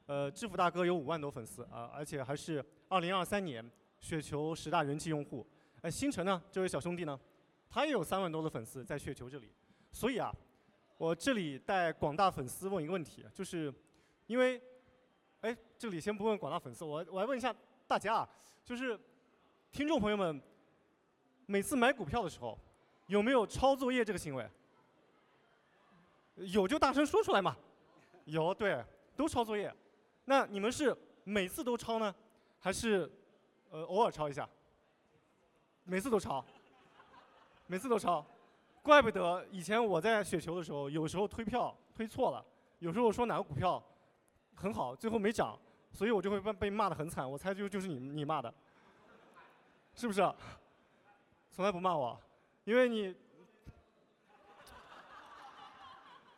[0.07, 3.62] 呃，知府大哥有五万多粉丝啊，而且还是二零二三年
[4.01, 5.47] 雪球十大人气用户。
[5.83, 7.21] 哎，星辰呢，这位小兄弟呢，
[7.69, 9.53] 他也有三万多的粉丝在雪球这里。
[9.92, 10.35] 所以啊，
[10.97, 13.71] 我这里带广大粉丝问一个问题，就是
[14.27, 14.59] 因为，
[15.42, 17.55] 哎，这里先不问广大粉丝，我我来问一下
[17.88, 18.29] 大家啊，
[18.64, 18.99] 就是
[19.70, 20.42] 听众朋友们，
[21.46, 22.59] 每次买股票的时候，
[23.07, 24.49] 有没有抄作业这个行为？
[26.35, 27.57] 有就大声说出来嘛，
[28.25, 29.72] 有对，都抄作业。
[30.25, 32.12] 那你们是每次都抄呢，
[32.59, 33.09] 还是
[33.70, 34.49] 呃偶尔抄一下？
[35.85, 36.44] 每次都抄，
[37.68, 38.27] 每次都抄，
[38.83, 42.44] 怪不得以前我在雪球的时候，有时候推票推错了，
[42.81, 43.81] 有时候说哪个股票
[44.57, 45.57] 很好，最后没涨，
[45.97, 47.29] 所以我就会被被骂的很惨。
[47.29, 48.53] 我猜就就是你你骂的，
[49.95, 50.21] 是不是？
[51.51, 52.21] 从来不骂我，
[52.65, 53.17] 因为你。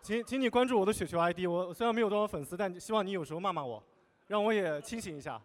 [0.01, 1.41] 请，请你关注我的雪球 ID。
[1.47, 3.83] 我虽然没有多少粉丝，但希望你有时候骂骂我，
[4.29, 5.39] 让我也清醒一下。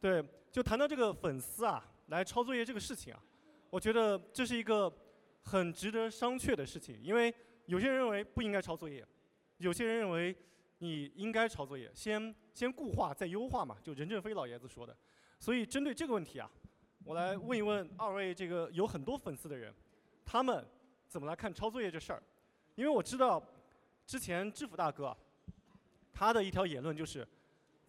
[0.00, 3.20] 对，就谈到这个粉丝啊，来抄作业这个事情啊，
[3.68, 4.90] 我觉得这是一个
[5.42, 6.98] 很值得商榷的事情。
[7.02, 7.34] 因为
[7.66, 9.04] 有些人认为不应该抄作业，
[9.58, 10.34] 有些人认为
[10.80, 14.94] 你应该抄作业，先先固化再优化嘛，就任正非老爷子说的。
[15.38, 16.50] 所以针对这个问题啊，
[17.04, 19.72] 我来问一问二位这个有很多粉丝的人，
[20.26, 20.66] 他们
[21.06, 22.22] 怎么来看抄作业这事儿？
[22.74, 23.42] 因为我知道。
[24.06, 25.16] 之前知府大哥，
[26.12, 27.24] 他的一条言论就是，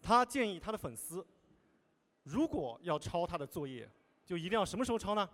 [0.00, 1.26] 他建议他的粉丝，
[2.22, 3.90] 如果要抄他的作业，
[4.24, 5.28] 就一定要什么时候抄呢？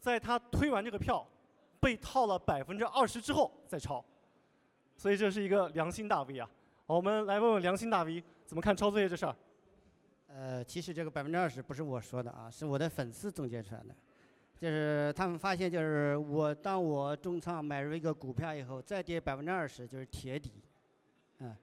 [0.00, 1.28] 在他推完这个票，
[1.80, 4.02] 被套了百分之二十之后再抄。
[4.96, 6.50] 所以这是一个良心大 V 啊！
[6.86, 9.34] 我们来问问良心大 V 怎么看抄作业这事儿。
[10.28, 13.96] 呃，其实这个百分之二十不是我说的啊，是我的粉丝总结出来的。
[14.56, 20.62] 就是他们发现，就是我当我重仓买入一个股票以后，再跌百分之二十就是铁底，
[21.40, 21.56] 嗯，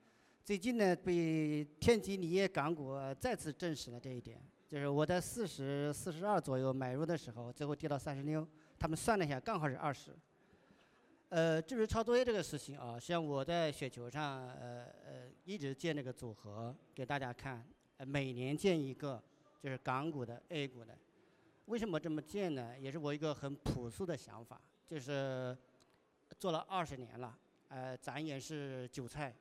[0.44, 4.42] 最近呢被天齐锂业港股再次证实了这一点。
[4.68, 8.46] 就是我在四十四十二左右买入的时候，最后跌到三十六，
[8.78, 10.14] 他们算了一下，刚好是二十。
[11.34, 17.68] 呃，至于抄作业这个事情啊，实际上我在雪球上呃呃一直建这个组合给大家看，
[18.06, 19.20] 每年建一个，
[19.60, 20.96] 就是港股的、A 股的。
[21.66, 22.78] 为什么这么建呢？
[22.80, 25.58] 也是我一个很朴素的想法，就是
[26.38, 27.36] 做了二十年了，
[27.68, 29.36] 呃，咱也是韭菜，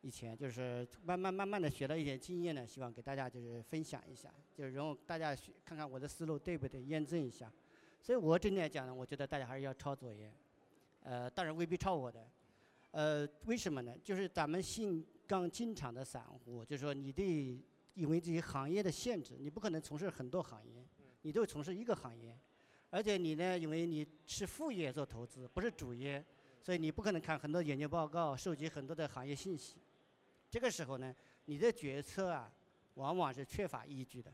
[0.00, 7.52] 以前就是慢慢慢慢的学了一点经验呢，希望给大家就是分享一下，就是然后大家看看我的思路对不对，验证一下。
[8.00, 10.32] 所以我整体来讲呢，我觉得大家还是要抄作业，
[11.04, 12.26] 呃，当然未必抄我的，
[12.90, 13.94] 呃，为什么呢？
[14.02, 17.62] 就是咱们新刚进场的散户，就是说你得
[17.92, 20.84] 因为这些行业的限制，你不可能从事很多行业，
[21.20, 22.34] 你都从事一个行业，
[22.88, 26.24] 而且你呢，因为你是副业做投资，不是主业，
[26.62, 29.76] 所以你不可能看很多研究报告，收集很多的行业信息。
[30.48, 31.14] 这个时候呢，
[31.44, 32.50] 你的决策啊，
[32.94, 34.32] 往往是缺乏依据的，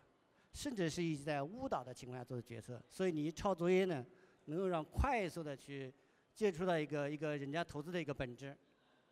[0.53, 2.81] 甚至是一直在误导的情况下做的决策。
[2.89, 4.07] 所以你抄作业呢，
[4.45, 5.93] 能够让快速的去
[6.35, 8.57] 接触到一个一个人家投资的一个本质，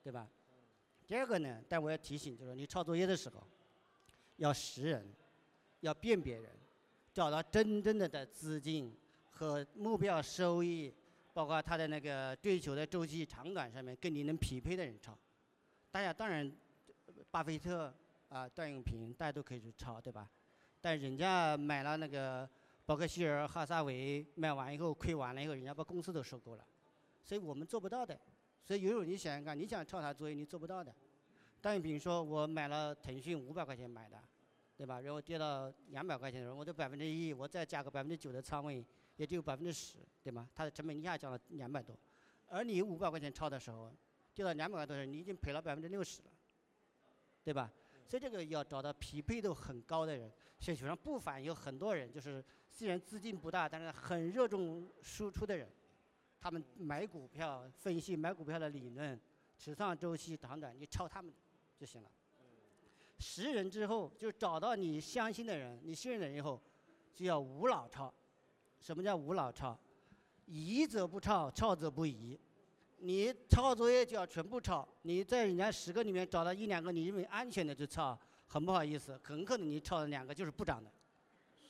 [0.03, 0.29] 对吧？
[1.07, 3.47] 第二个呢，但我要提醒，就是你抄作业的时候，
[4.37, 5.07] 要识人，
[5.81, 6.51] 要辨别人，
[7.13, 8.97] 找到真正的的资金
[9.31, 10.93] 和目标收益，
[11.33, 15.19] 包括他的那个追求的周期长短上面跟你能匹配的人抄。
[15.91, 16.51] 大家当然。
[17.31, 17.93] 巴菲特
[18.31, 20.31] 啊，段永平，大家都可以去抄，对吧？
[20.81, 22.49] 但人家买了那个
[22.87, 26.67] 伯克希尔哈撒韦，买完以后亏完了以后，人家把公司都收购了，
[27.29, 28.19] 所以我们做不到的。
[28.65, 30.95] 所以有时候你想想看，你想抄他作业，你做不到的。
[31.61, 34.19] 但比如说：“我买了腾讯五百块钱买的，
[34.79, 34.99] 对吧？
[35.03, 38.83] 然后跌到两百块钱的时候，我的百分之一，我再加个百分之九的仓位，
[39.17, 40.49] 也就百分之十，对吗？
[40.55, 41.95] 它的成本一下降了两百多。
[42.47, 43.93] 而你五百块钱抄的时候，
[44.33, 46.31] 跌到两百块多的时候，你已经赔了百分之六十了。”
[47.45, 47.71] 对吧？
[48.07, 50.33] 所以这个要找到匹配度很高的人。
[50.61, 55.69] 市场上不凡有很多人，就是虽然资金不大，但是很热衷输出的人。
[56.41, 59.21] 他们买股票分析买股票的理论、
[59.57, 61.33] 持仓周期长短，你抄他们
[61.77, 62.11] 就行了。
[63.19, 66.61] 识人之后，就找到你相信的人、你信任的人以后，
[67.15, 68.13] 就要无脑抄。
[68.81, 69.77] 什么叫无脑抄？
[70.47, 72.39] 疑则不抄，抄则不疑。
[73.01, 80.91] 你抄作业就要全部抄，你在人家十个里面找到一两个你认为安全的就抄，很不好意思，很可能你抄的两个就是不涨的，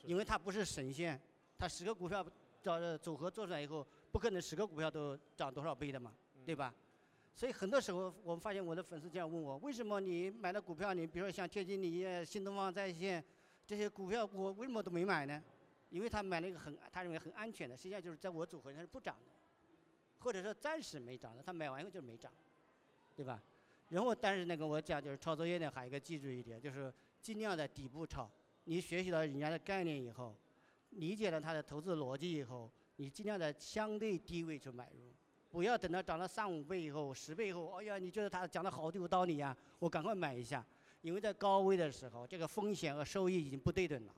[0.03, 1.19] 因为它不是神仙，
[1.57, 2.25] 它十个股票
[2.61, 6.13] 找组合做出来以后，不可能十个股票都涨多少倍的嘛，
[6.45, 6.73] 对吧？
[7.35, 13.23] 所以很多时候我们发现我的粉丝这样问我，为什么你买的股票，你比如说像天津锂业、新东方在线
[13.65, 15.41] 这些股票，我为什么都没买呢？
[15.89, 19.31] 因为他买了一个很他认为很安全的，实际上就是在我组合里是不涨的。
[20.19, 22.29] 或者说暂时没涨的，他买完以后就没涨，
[23.15, 23.41] 对吧？
[23.87, 28.29] 然后，但是那个我讲就是抄作业呢，还有一个记住一点，就是尽量在底部抄。
[28.65, 30.35] 你学习到人家的概念以后，
[30.89, 32.69] 理解了他的投资逻辑以后，
[32.99, 34.99] 你尽量在相对低位去买入，
[35.49, 40.65] 不要等到涨了三五倍以后、十倍以后，哎呀，你觉得他讲的好有道理呀，我赶快买一下。
[41.01, 44.13] 因为在高位的时候，这个风险和收益已经不对等了。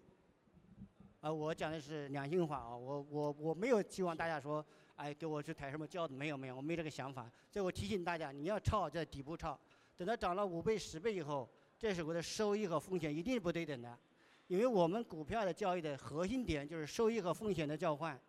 [1.20, 4.66] 啊，我讲的是良心话啊，我我我没有希望大家说。
[4.96, 6.14] 哎，给我去抬什么轿子？
[6.14, 7.32] 没有没有，我没这个想法。
[7.50, 9.60] 所以我提醒大家，你要抄在底部抄，
[9.98, 13.98] 等到涨了五倍、十倍以后，这时候的收益和风险一定是不对等的。
[14.46, 18.20] 因为我们股票的交易的核心点就是收益和风险的交换，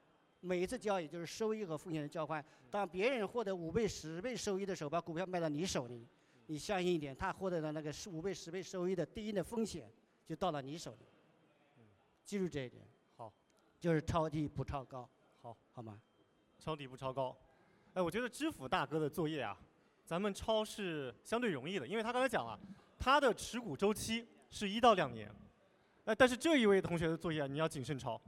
[0.43, 2.45] 每一次交易就是收益和风险的交换。
[2.71, 6.07] 当别人获得五倍、十倍收益的时候，把股票卖到你手里，
[6.47, 9.91] 你相信一点，他获得的那个五倍、十倍收益的对应的风险
[10.27, 11.07] 就到了你手里。
[12.25, 12.85] 记住这一点。
[13.17, 13.33] 好，
[13.81, 15.09] 就是抄底不抄高。
[15.41, 15.99] 好，好吗？
[16.59, 17.37] 抄底不抄高，
[17.95, 19.59] 哎，我觉得知府大哥的作业啊，
[20.05, 22.57] 咱们抄是相对容易的，因为他刚才讲了，
[22.97, 25.29] 他的持股周期是一到两年，
[26.05, 28.21] 哎，但是这一位同学的作业你要谨慎抄，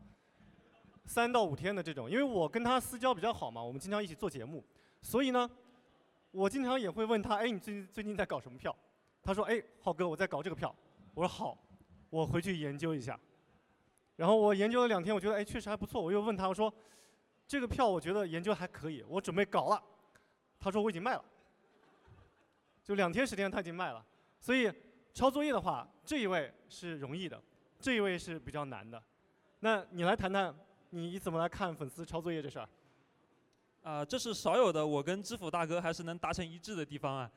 [1.05, 4.65] 三到五天的这种，因为我跟他私交比较好嘛，我们经常一起做节目，
[5.03, 5.51] 所以呢，
[6.31, 8.75] 我经常也会问他，哎，你最近最近在搞什么票？
[9.23, 10.75] 他说，哎，浩哥，我在搞这个票。
[11.15, 11.59] 我说好，
[12.11, 13.19] 我回去研究一下。
[14.17, 16.01] 然后我研究了两天，我觉得哎，确实还不错。
[16.03, 16.73] 我又问他，我说。
[17.47, 19.81] 这个票我觉得研究还可以，我准备搞了。
[20.59, 21.23] 他说我已经卖了，
[22.83, 24.03] 就两天时间他已经卖了。
[24.41, 24.73] 所以
[25.13, 27.39] 抄作业的话，这一位是容易的，
[27.79, 29.01] 这一位是比较难的。
[29.61, 30.57] 那你来谈谈，
[30.95, 32.69] 你怎么来看粉丝抄作业这事儿？
[33.83, 37.31] 啊，这是少有的，我跟知府大哥还是能达成一致的地方啊。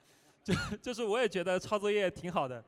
[0.43, 2.63] 就就是我也觉得抄作业挺好的，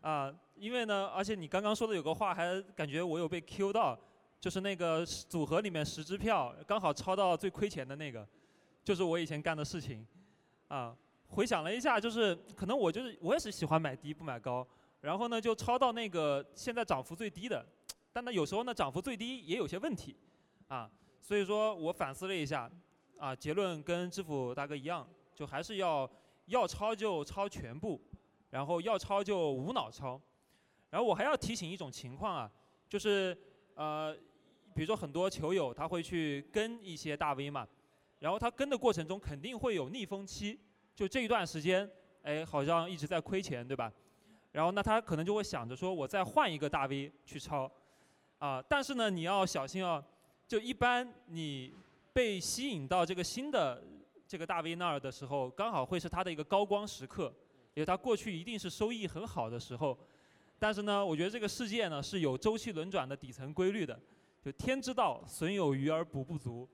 [0.00, 3.98] 啊，因为呢，而且你刚刚说的有个话，还感觉我有被 Q 到。
[4.40, 8.28] 就是那个组合里面十支票刚好抄到最亏钱的那个，
[8.84, 10.06] 就是我以前干的事情，
[10.68, 10.94] 啊，
[11.28, 14.66] 回想了一下，就是可能我就是我也是喜欢买低不买高，
[15.00, 17.64] 然后呢就抄到那个现在涨幅最低的，
[18.14, 20.16] 但呢有时候呢涨幅最低也有些问题，
[20.68, 22.70] 啊，所以说我反思了一下，
[23.18, 26.10] 啊，结论跟支付大哥一样，就还是要
[26.46, 28.00] 要抄就抄全部，
[28.48, 30.18] 然后要抄就无脑抄，
[30.88, 32.50] 然后我还要提醒一种情况啊，
[32.88, 33.36] 就是
[33.74, 34.16] 呃。
[34.76, 37.64] 比如说很多球友他会去跟一些大 V 嘛，
[38.18, 40.58] 然后他跟的过程中肯定会有逆风期，
[40.96, 41.88] 就这一段时间，
[42.22, 43.92] 哎，好像一直在亏钱，对吧？
[44.50, 47.70] 然后那他可能就会想着说，我再换一个大 V 去抄，
[48.44, 50.04] 啊，但是呢，你要小心哦，
[50.46, 51.72] 就一般你
[52.12, 53.82] 被吸引到这个新的
[54.28, 57.34] 这个大 V 那儿的时候，刚好会是它的一个高光时刻，
[57.72, 59.98] 因为它过去一定是收益很好的时候。
[60.58, 63.98] 但是呢，我觉得这个世界呢是有周期轮转的底层规律的，
[64.44, 66.68] 就天之道，损有余而补不足。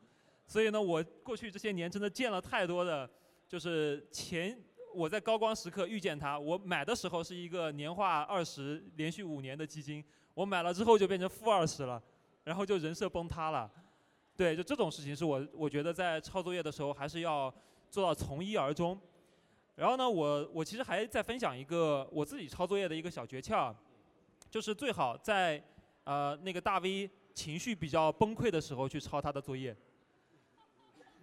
[0.49, 3.09] 所以呢，我过去这些年真的见了太多的，
[3.47, 4.61] 就是钱
[4.93, 10.05] 我在高光时刻遇见它，我买的时候是一个年化二十，连续五年的基金，
[10.41, 12.03] 我买了之后就变成负二十了，
[12.45, 13.71] 然后就人设崩塌了。
[14.35, 17.53] 对，就这种事情是我我觉得在抄作业的时候还是要
[17.91, 18.99] 做到从一而终。
[19.75, 23.75] 然后呢，我我其实还在分享一个我自己抄作业的一个小诀窍，
[24.49, 25.63] 就是最好在
[26.05, 29.77] 呃那个大 V 情绪比较崩溃的时候去抄他的作业。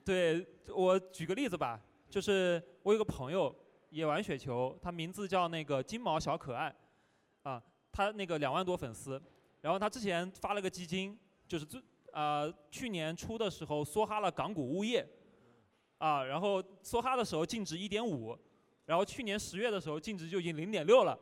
[0.06, 3.56] 对我举个例子吧，就是我有个朋友
[3.90, 6.72] 也玩雪球，他名字叫那个金毛小可爱，
[7.42, 7.60] 啊，
[7.98, 9.20] 他那个两万多粉丝，
[9.60, 11.82] 然后他之前发了个基金，就是最
[12.12, 15.04] 啊去年初的时候梭哈了港股物业，
[15.98, 18.38] 啊，然后梭哈的时候净值一点五。
[18.86, 21.18] 然后去年十月的时候净值就已经零点六了，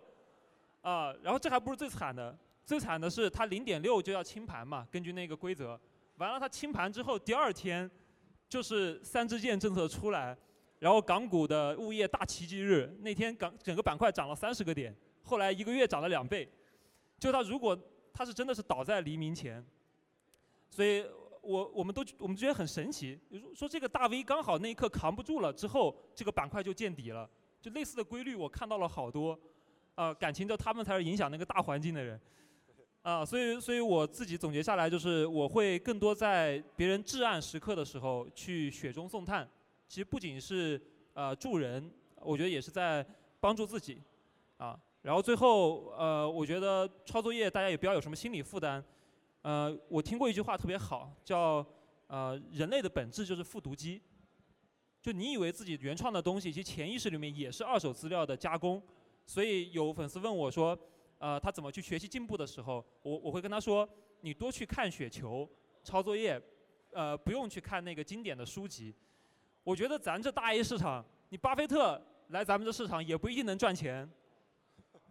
[0.81, 5.79] 啊，然后这还不是最惨的，最惨的是他零点六就要清盘嘛，根据那个规则，
[6.17, 7.89] 完了他清盘之后第二天，
[8.49, 10.37] 就是三支箭政策出来，
[10.77, 16.47] 然后港股的物业大奇迹日，那天港整个板块涨了三十个点，后来一个月涨了两倍，
[17.19, 17.77] 就他如果
[18.13, 19.65] 他是真的是倒在黎明前，
[20.69, 21.05] 所以
[21.41, 23.19] 我我们都我们觉得很神奇，
[23.53, 27.29] 说这个大 V 刚好那一刻扛不住了之后，这个板块就见底了。
[27.61, 29.39] 就类似的规律，我看到了好多，
[29.95, 32.19] 啊，感情就他们才是影响那个大环境的人，
[33.01, 39.49] 啊，所以，所以我自己总结下来就是，我会更多在别人至暗时刻的时候去雪中送炭。
[39.87, 40.79] 其实不仅是
[41.13, 43.03] 呃助人，我觉得也是在
[43.39, 43.99] 帮助自己，
[44.57, 48.83] 啊，然后最后呃，我觉得抄作业大家也不要有什么心理负担，
[49.43, 51.63] 呃，我听过一句话特别好，叫
[52.07, 54.01] 呃人类的本质就是复读机。
[55.03, 58.81] 就你以为自己原创的东西，其实潜意识里面也是二手资料的加工。
[59.27, 60.75] 所以有粉丝问我说，
[61.19, 63.87] 呃，他怎么去学习进步的时候，我我会跟他说，
[64.21, 65.47] 你多去看雪球、
[65.83, 66.41] 抄作业，
[66.93, 68.91] 呃，不用去看那个经典的书籍。
[69.63, 74.09] 我觉得咱这大 A 市场，你巴菲特来咱们这市场也不一定能赚钱，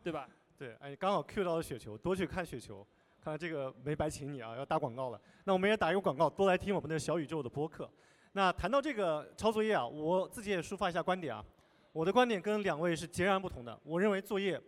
[0.04, 0.28] 对吧？
[0.58, 2.86] 对，哎，刚好 Q 到了雪球，多去看雪球。
[3.22, 5.18] 看来这个没白请你啊，要打广告了。
[5.44, 7.90] 那我们也打一个广告，多来听我们的小宇宙的播客。
[8.32, 11.42] 那谈到这个抄作业啊，我自己也抒发一下观点啊。
[11.90, 13.80] 我的观点跟两位是截然不同的。
[13.82, 14.60] 我认为作业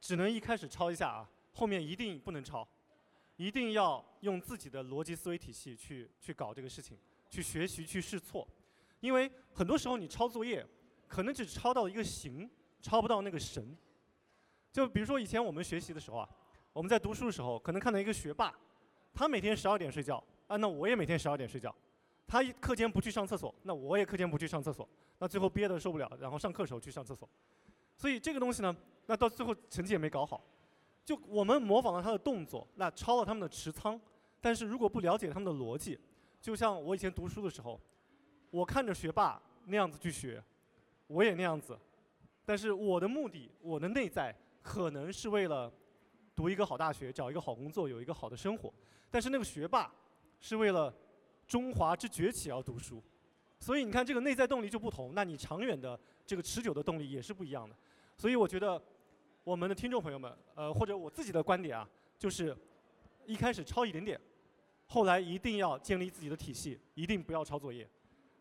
[0.00, 2.66] 只能一开始抄一下啊，后面一定不能抄，
[3.34, 6.96] 一定要用自己的逻辑思维体系去去搞这个事情，
[7.28, 8.46] 去学习去试错。
[9.00, 10.64] 因为很多时候你抄作业，
[11.08, 12.48] 可能只抄到一个形，
[12.80, 13.76] 抄不到那个神。
[14.76, 16.28] 就比如说以前我们学习的时候啊，
[16.74, 18.54] 我们在读书的时候，可能看到一个学霸，
[19.14, 21.74] 他每天十二点睡觉啊，那我也每天十二点睡觉。
[22.26, 24.86] 他课间不去上厕所，那我也课间不去上厕所，
[25.16, 27.26] 那最后憋得受不了，然后上课时候去上厕所，
[27.96, 30.44] 所以这个东西呢，那到最后成绩也没搞好。
[31.06, 33.98] 就我们模仿了他的动作，那抄了他们的持仓，
[34.42, 35.98] 但是如果不了解他们的逻辑，
[36.38, 37.80] 就像我以前读书的时候，
[38.50, 40.44] 我看着学霸那样子去学，
[41.06, 41.78] 我也那样子，
[42.44, 44.36] 但是我的目的，我的内在
[44.66, 45.72] 可能是为了
[46.34, 48.74] 读一个好大学，找一个好工作，有一个好的生活，
[49.10, 49.94] 但是那个学霸
[50.40, 50.92] 是为了。
[51.48, 53.00] 中华之崛起而读书，
[53.60, 57.76] 所以你看这个内在动力就不同，那你长远的这个持久的动力也是不一样的。
[58.16, 58.82] 所以我觉得
[59.44, 62.52] 我们的听众朋友们，呃，或者我自己的观点啊，就是
[63.26, 64.20] 一开始抄一点点，
[64.88, 67.88] 后来一定要建立自己的体系，一定不要抄作业。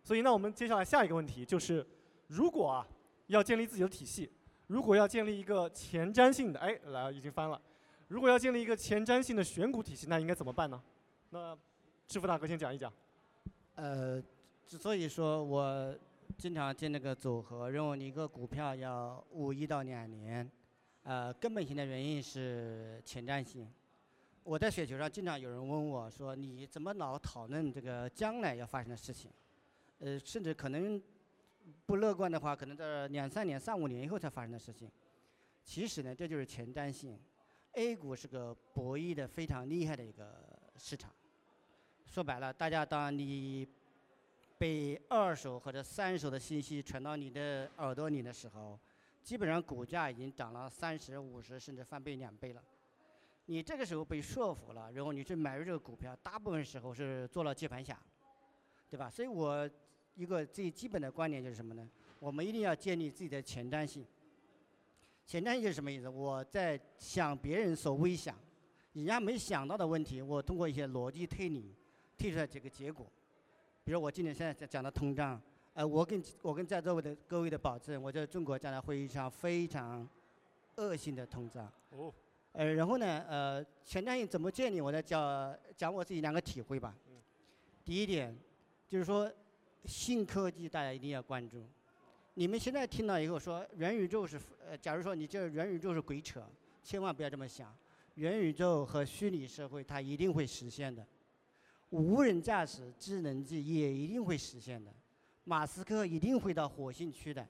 [0.01, 1.85] 所以那我们接下来下一个问题就是，
[2.25, 2.88] 如果啊
[3.27, 4.27] 要建立自己的体系，
[4.67, 7.62] 如果要建立一个前瞻性的，哎，来已经翻了，
[8.08, 10.82] 如果要建立一个前瞻性的选股体系，那应该怎么办呢？
[11.30, 11.58] 那
[12.08, 12.91] 师傅大哥先讲一讲。
[13.75, 14.21] 呃，
[14.65, 15.95] 之所以说我
[16.38, 20.49] 经常建那个组合，认为你一个股票要捂一到两年，
[21.04, 23.69] 呃，根本性的原因是前瞻性。
[24.43, 29.32] 我在雪球上经常有人问我说：“你怎么老讨论这个将来要发生的事情？
[29.99, 31.01] 呃，甚至可能
[31.86, 34.91] 不乐观的话，可能在两三年、三五年以后才发生的事情。”
[35.63, 37.20] 其实呢，这就是前瞻性。
[37.74, 40.34] A 股是个博弈的非常厉害的一个
[40.78, 41.11] 市场。
[42.05, 43.68] 说白了，大家当你
[44.57, 48.80] 被二手或者三手的信息传到你的耳朵里的时候，
[49.22, 52.63] 基本上股价已经涨了三十五十甚至翻倍两倍了。
[53.47, 57.99] 你这个时候被说服了，然后你去买入这个股票，大部分时候是做了接盘侠，
[58.89, 59.09] 对吧？
[59.09, 59.70] 所以我
[60.16, 61.88] 一个最基本的观点就是什么呢？
[62.20, 64.05] 我们一定要建立自己的前瞻性。
[65.26, 66.09] 前瞻性是什么意思？
[66.09, 68.36] 我在想别人所未想、
[68.93, 71.74] 人家没想到的问题，我通过一些逻辑推理。
[72.18, 73.05] 推出来这个结果，
[73.84, 75.39] 比如我今天现在讲的通胀，
[75.74, 80.07] 呃，我跟我跟在座的各位的保证，我觉得中国将来会一场非常
[80.78, 81.70] 恶性的通胀。
[81.89, 82.11] 哦。
[82.53, 84.80] 呃，然后呢，呃，前瞻性怎么建立？
[84.80, 86.95] 我再讲讲我自己两个体会吧。
[87.84, 88.34] 第一点，
[88.88, 89.30] 就是说
[89.86, 91.63] 新科技大家一定要关注。
[92.33, 96.43] 你们现在听到以后说元宇宙是呃，假如说你这元宇宙是鬼扯，
[96.83, 97.73] 千万不要这么想。
[98.15, 101.05] 元宇宙和虚拟社会它一定会实现的，
[101.89, 104.93] 无人驾驶、智能机也一定会实现的，
[105.43, 107.45] 马斯克一定会到火星去的。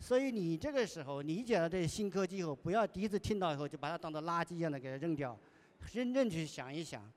[0.00, 5.38] 所以你这个时候理解了这些新科技以后，不要第一次听到以后就把它当做垃圾一样的给它扔掉，
[5.92, 7.10] 真正去想一想，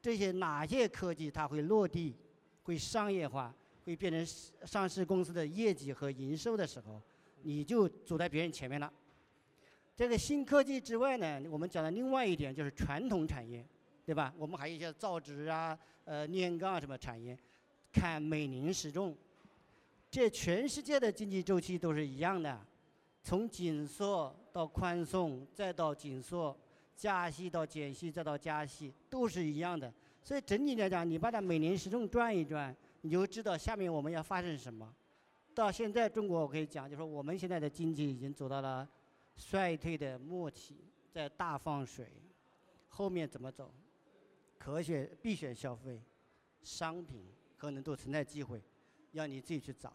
[0.00, 2.14] 这些哪些科技它会落地、
[2.62, 3.54] 会商业化、
[3.84, 4.26] 会变成
[4.66, 7.00] 上市公司的业绩和营收的时候，
[7.42, 8.92] 你就走在别人前面了。
[9.96, 13.64] 这个新科技之外呢，我们讲的另外一点就是传统产业，
[14.04, 14.34] 对吧？
[14.36, 17.38] 我们还有一些造纸啊、呃炼钢啊什么产业，
[17.92, 19.16] 看美林时钟，
[20.10, 22.60] 这全世界的经济周期都是一样的，
[23.22, 26.56] 从紧缩到宽松，再到紧缩，
[26.96, 29.92] 加息到减息，再到加息，都是一样的。
[30.24, 32.74] 所以整体来讲，你把它美林时钟转一转，
[33.04, 34.90] 你就知道下面我们要发生什么。
[35.54, 38.88] 到现在中国，我可以讲，就说我们现在的经济已经走到了。
[39.36, 40.76] 衰退的末期，
[41.10, 42.06] 在大放水，
[42.88, 43.74] 后面怎么走？
[44.56, 46.00] 可选必选消费，
[46.62, 47.26] 商品
[47.56, 48.62] 可能都存在机会，
[49.10, 49.92] 要你自己去找。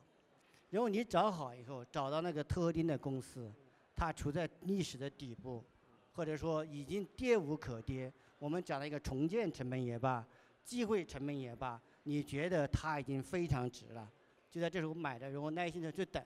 [0.69, 3.49] 然后你找好以后，找到那个特定的公司，
[3.95, 5.63] 它处在历史的底部，
[6.11, 8.13] 或者说已经跌无可跌。
[8.37, 10.27] 我们讲了一个重建成本也罢，
[10.65, 14.09] 机会成本也罢，你觉得它已经非常值了，
[14.49, 16.23] 就在这时候买的，然后耐心的去等，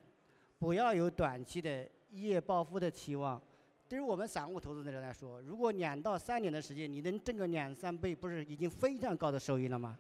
[0.60, 1.90] 不要有短期的。
[2.16, 3.42] 一夜暴富的期望，
[3.90, 9.98] 对于我们散户投资的人来说，如果两到三年的时间你能挣个两三倍，不是已经非常高的收益了吗？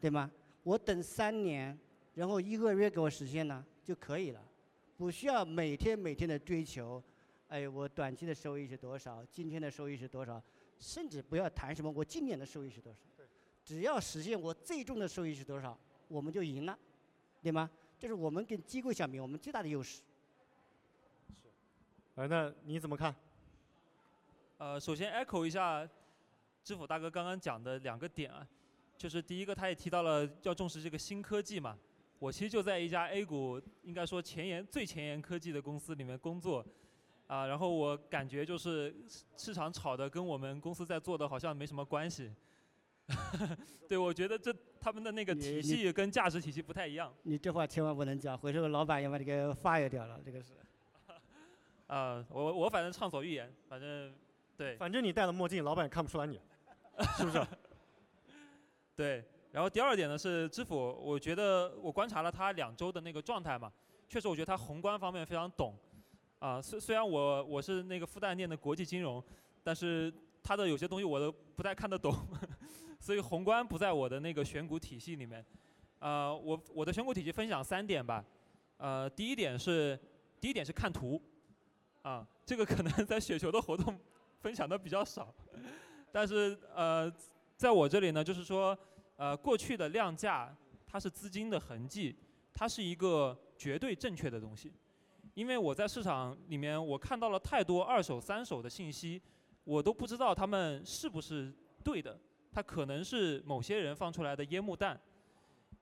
[0.00, 0.30] 对吗？
[0.62, 1.76] 我等三年，
[2.14, 4.40] 然后一个月给我实现呢就可以了，
[4.96, 7.02] 不需要每天每天的追求。
[7.48, 9.24] 哎，我短期的收益是多少？
[9.32, 10.40] 今天的收益是多少？
[10.78, 12.98] 甚至不要谈什么我今年的收益是多少，
[13.72, 16.78] 只要实现我最终的收益是多少，我们就赢了，
[17.42, 17.70] 对吗？
[17.98, 20.02] 这是我们跟机构相比，我们最大的优势。
[21.42, 21.48] 是
[22.16, 23.16] 哎，那你怎么看？
[24.58, 25.88] 呃，首先 echo 一下
[26.62, 28.46] 知府大哥刚刚讲的两个点啊，
[28.98, 31.78] 就是第一个，他也提到了要重视这个新科技嘛。
[32.18, 36.62] 我其实就在一家 A 股，应该说前沿最前沿科技的公司里面工作，
[37.26, 38.94] 啊，然后我感觉就是
[39.38, 42.30] 市场炒的跟我们公司在做的好像没什么关系。
[43.88, 47.12] 对，我觉得这他们的那个体系跟价值体系不太一样。
[47.22, 50.54] 你这话千万不能讲，回头老板要把你给 fire 掉了，这个是。
[51.88, 54.14] 啊，我我反正畅所欲言，反正
[54.56, 56.40] 对，反正你戴了墨镜，老板也看不出来你，
[57.18, 57.46] 是不是？
[58.96, 63.70] 对，然后第二点呢是知府，我觉得我观察了他两周的那个状态嘛，
[64.08, 65.76] 确实我觉得他宏观方面非常懂，
[66.38, 69.22] 啊，虽虽然我我是那个复旦念的国际金融，
[69.62, 72.14] 但是他的有些东西我都不太看得懂，
[73.02, 75.44] 所以宏观不在我的那个选股体系里面，
[75.98, 78.24] 呃，我我的选股体系分享三点吧，
[78.76, 79.98] 呃，第一点是
[80.40, 81.20] 第一点是看图。
[82.02, 83.96] 啊，这个可能在雪球的活动
[84.40, 85.32] 分享的比较少，
[86.10, 87.08] 但是呃，
[87.56, 88.76] 在我这里呢，就是说，
[89.14, 90.52] 呃，过去的量价
[90.84, 92.16] 它是资金的痕迹，
[92.52, 94.72] 它是一个绝对正确的东西，
[95.34, 99.22] 因为我在市场里面我看到了太多二手、三手的信息，
[99.62, 102.18] 我都不知道他们是不是对的，
[102.52, 105.00] 它可能是某些人放出来的烟幕弹。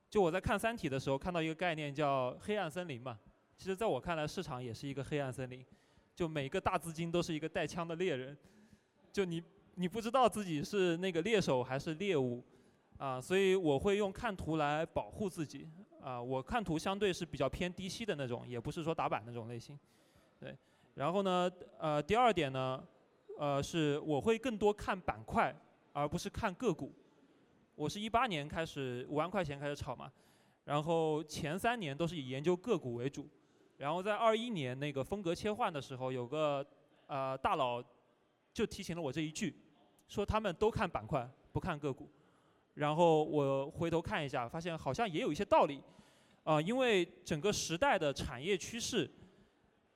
[0.09, 3.19] 就我在看《三体》的时候看到一个概念叫黑暗森林嘛，
[3.57, 5.65] 其实在我看来，市场也是一个黑暗森林。
[6.13, 8.37] 就每个大资金都是一个带枪的猎人，
[9.11, 9.43] 就你
[9.77, 12.45] 你不知道自己是那个猎手还是猎物，
[12.99, 15.67] 啊，所以我会用看图来保护自己，
[16.03, 19.79] 啊，我看图相对是比较偏低吸的那种，也不是说打板那种类型，
[20.39, 20.55] 对，
[20.95, 22.85] 然后呢，呃，第二点呢，
[23.39, 25.55] 呃，是我会更多看板块，
[25.93, 26.93] 而不是看个股，
[27.75, 30.11] 我是一八年开始五万块钱开始炒嘛，
[30.65, 33.29] 然后前三年都是以研究个股为主。
[33.77, 36.65] 然后在二一年那个风格切换的时候，有个
[37.07, 37.83] 呃大佬
[38.53, 39.57] 就提醒了我这一句，
[40.07, 42.09] 说他们都看板块不看个股。
[42.75, 45.83] 然后我回头看一下，发现好像也有一些道理，
[46.45, 49.11] 啊，因为整个时代的产业趋势，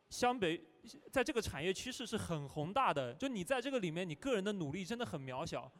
[0.08, 0.60] 相比
[1.10, 5.70] 在这个产业趋势是很宏大的，就你在这个里面你个人的努力真的很渺小，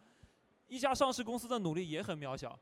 [0.69, 2.59] 一家上市公司的努力也很渺小，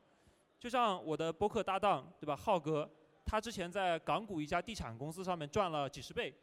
[0.59, 2.89] 就像我的播客搭档对吧，浩哥。
[3.25, 6.35] 他之前在港股一家地产公司上面赚了几十倍，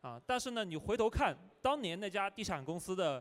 [0.00, 3.20] 啊，但是呢，你回头看当年那家地产公司的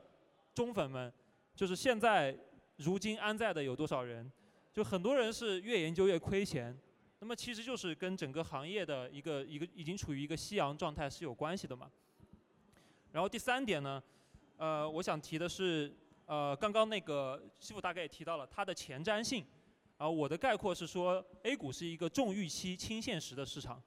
[0.54, 1.12] 忠粉们，
[1.56, 2.38] 就是现在
[2.78, 4.32] 如今安在的有多少人？
[4.72, 6.78] 就很多人是越研究越亏钱，
[7.18, 11.90] 那么其实就是跟整个行业的一个一个已经处于一个夕阳状态是有关系的嘛。
[13.12, 14.02] 然后第三点呢，
[14.58, 15.92] 呃，我想提的是，
[16.30, 19.44] 呃，刚刚那个师傅大概也提到了它的前瞻性，
[19.98, 23.82] 啊，我的概括是说，A 股是一个重预期轻现实的市场，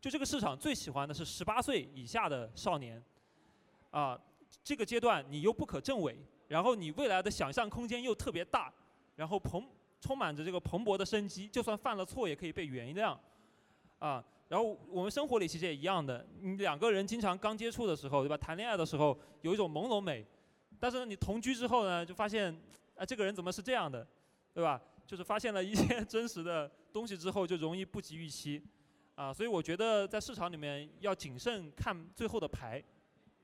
[0.00, 3.04] 就这个市场最喜欢的是十八岁以下的少年，
[3.90, 4.18] 啊，
[4.62, 6.16] 这个阶段你又不可证伪，
[6.48, 8.72] 然后你未来的想象空间又特别大，
[9.14, 9.68] 然后蓬
[10.00, 13.14] 充满着这个蓬勃的生机，就算犯了错也可以被原谅，
[13.98, 18.38] 啊，然后我们生活里其实也一样的，你两个人经常刚接触的时候，对吧？
[18.38, 20.24] 谈恋爱的时候有一种朦胧美，
[20.78, 22.54] 但是呢，你同居之后呢，就发现，
[22.96, 24.06] 啊，这个人怎么是这样的，
[24.52, 24.80] 对吧？
[25.06, 28.62] 就是发现了一些真实的东西之后，就容易不及预期，
[29.14, 32.82] 啊，所以我觉得在市场里面要谨慎看最后的牌，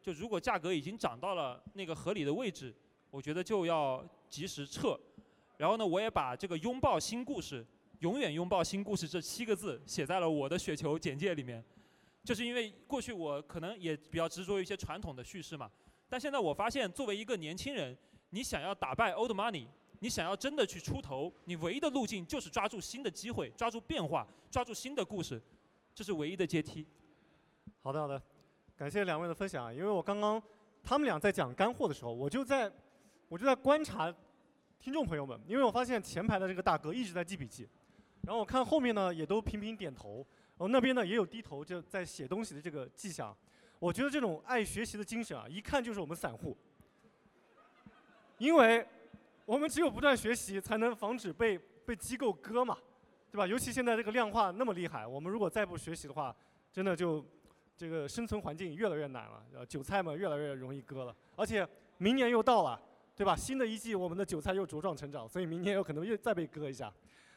[0.02, 2.74] 就如果价格已经涨到了那个合理的位置，
[3.10, 4.98] 我觉得就要及时撤。
[5.58, 7.66] 然后呢，我也把这个拥抱新故事、
[7.98, 11.62] 永远拥抱新故事这七个字写在了我的雪球简介里面，
[12.24, 15.70] 就是因为过去我可能也比较执着于一些传统的叙事嘛，
[16.10, 17.96] 但现在我发现，作为一个年轻人，
[18.30, 19.66] 你想要打败 old money，
[20.00, 25.40] 你想要真的去出头，你唯一的路径就是抓住新的机会，抓住变化，抓住新的故事，
[25.94, 26.84] 这是唯一的阶梯。
[27.80, 28.20] 好的好的，
[28.76, 29.74] 感谢两位的分享。
[29.74, 30.42] 因为我刚刚
[30.82, 32.70] 他们俩在讲干货的时候，我就在
[33.28, 34.14] 我就在观察。
[34.82, 37.68] 听众朋友们，因为我发现前排的这个大哥一直在记笔记，
[38.22, 43.36] 然后我看后面呢也都频频点头，然后那边呢也有低头就在写东西的这个迹象。
[43.80, 46.56] 我觉得这种爱学习的精神啊，一看就是我们散户，
[48.38, 48.86] 因为
[49.44, 52.78] 我们只有不断学习，才能防止被被机构割嘛，
[53.32, 53.44] 对吧？
[53.44, 56.32] 尤其现在这个量化那么厉害，我们如果再不学习的话，
[56.72, 57.24] 真的就
[57.76, 61.66] 这个生存环境越来越难了，呃，韭菜嘛越来越容易割了，而且
[61.98, 62.80] 明年又到了。
[63.16, 63.36] 对吧？
[63.36, 66.90] 新的一季，我们的韭菜又茁壮成长，所以明年有可能又再被割一下。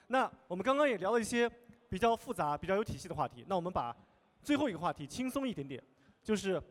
[0.08, 1.50] 那我们刚刚也聊了一些
[1.89, 3.44] 比较复杂、比较有体系的话题。
[3.50, 3.94] 那我们把
[4.41, 5.84] 最后一个话题轻松一点点，
[6.24, 6.61] 就是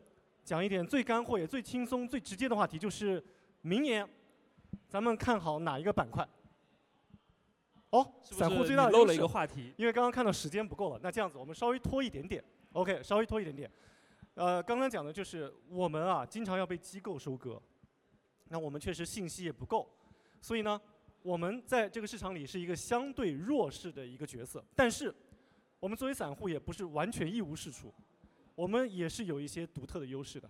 [0.43, 3.23] 讲一点最干货也最轻松、最直接的话题，就是
[3.61, 4.07] 明年
[4.89, 6.27] 咱们看好哪一个板块？
[7.91, 10.99] 哦，散户最大的漏了一个话题，因为刚刚看到时间不够了。
[11.03, 12.43] 那这样子，我们稍微拖一点点。
[12.71, 13.71] OK，稍微拖一点点。
[14.33, 17.61] 呃，刚刚讲的就是我们啊，经常要被机构收割。
[18.49, 19.87] 那我们确实信息也不够，
[20.41, 20.81] 所以呢，
[21.21, 24.63] 我们在这个市场里是一个相对弱势的一个角色。
[24.75, 25.13] 但是，
[25.79, 27.93] 我们作为散户也不是完全一无是处，
[28.55, 30.49] 我们也是有一些独特的优势的。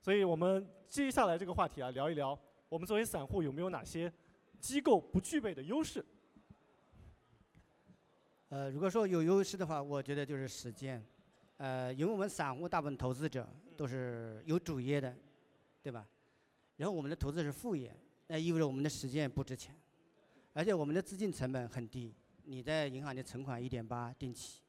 [0.00, 2.38] 所以我们接下来这个话题啊，聊一聊
[2.68, 4.12] 我们作为散户有没有哪些
[4.58, 6.04] 机构不具备的优势。
[8.48, 11.04] 呃，如果说有优势的话，我觉得就是时间。
[11.56, 15.16] 呃，因为我们散户大部分投资者都是有主业的，
[15.80, 16.06] 对吧？
[16.76, 19.74] 然后我们的投资是副业，那意味着我们的时间不值钱，
[20.52, 22.12] 而且我们的资金成本很低。
[22.44, 24.60] 你在银行的存款一点八定期，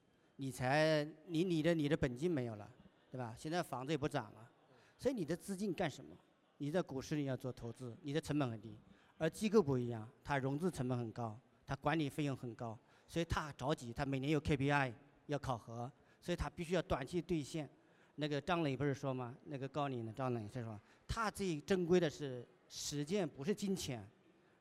[0.44, 2.70] 理财你你的你的本金没有了，
[3.10, 3.34] 对吧？
[3.38, 4.52] 现在房子也不涨了，
[5.00, 6.14] 所以你的资金干什么？
[6.58, 8.78] 你在股市里要做投资，你的成本很低。
[9.18, 12.78] 而机构不一样，它融资成本很高，它管理费用很高，
[13.08, 14.92] 所以它着急，它每年有 KPI
[15.28, 15.90] 要考核，
[16.20, 17.70] 所以它必须要短期兑现。
[18.16, 19.34] 那个张磊不是说吗？
[19.46, 20.78] 那个高领的张磊是说。
[21.08, 24.06] 他最珍贵的是时间，不是金钱，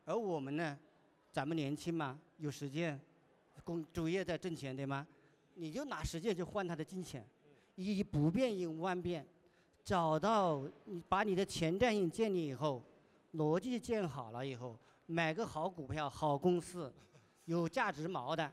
[0.04, 0.78] 而我们呢，
[1.32, 3.00] 咱们年轻嘛，有时间，
[3.64, 5.04] 工主业在挣钱对吗？
[5.54, 7.26] 你就拿时间去换他的金钱，
[7.74, 9.26] 以不变应万变，
[9.84, 12.82] 找到你把你的前瞻性建立以后，
[13.34, 16.92] 逻辑建好了以后，买个好股票、好公司，
[17.44, 18.50] 有价值毛的，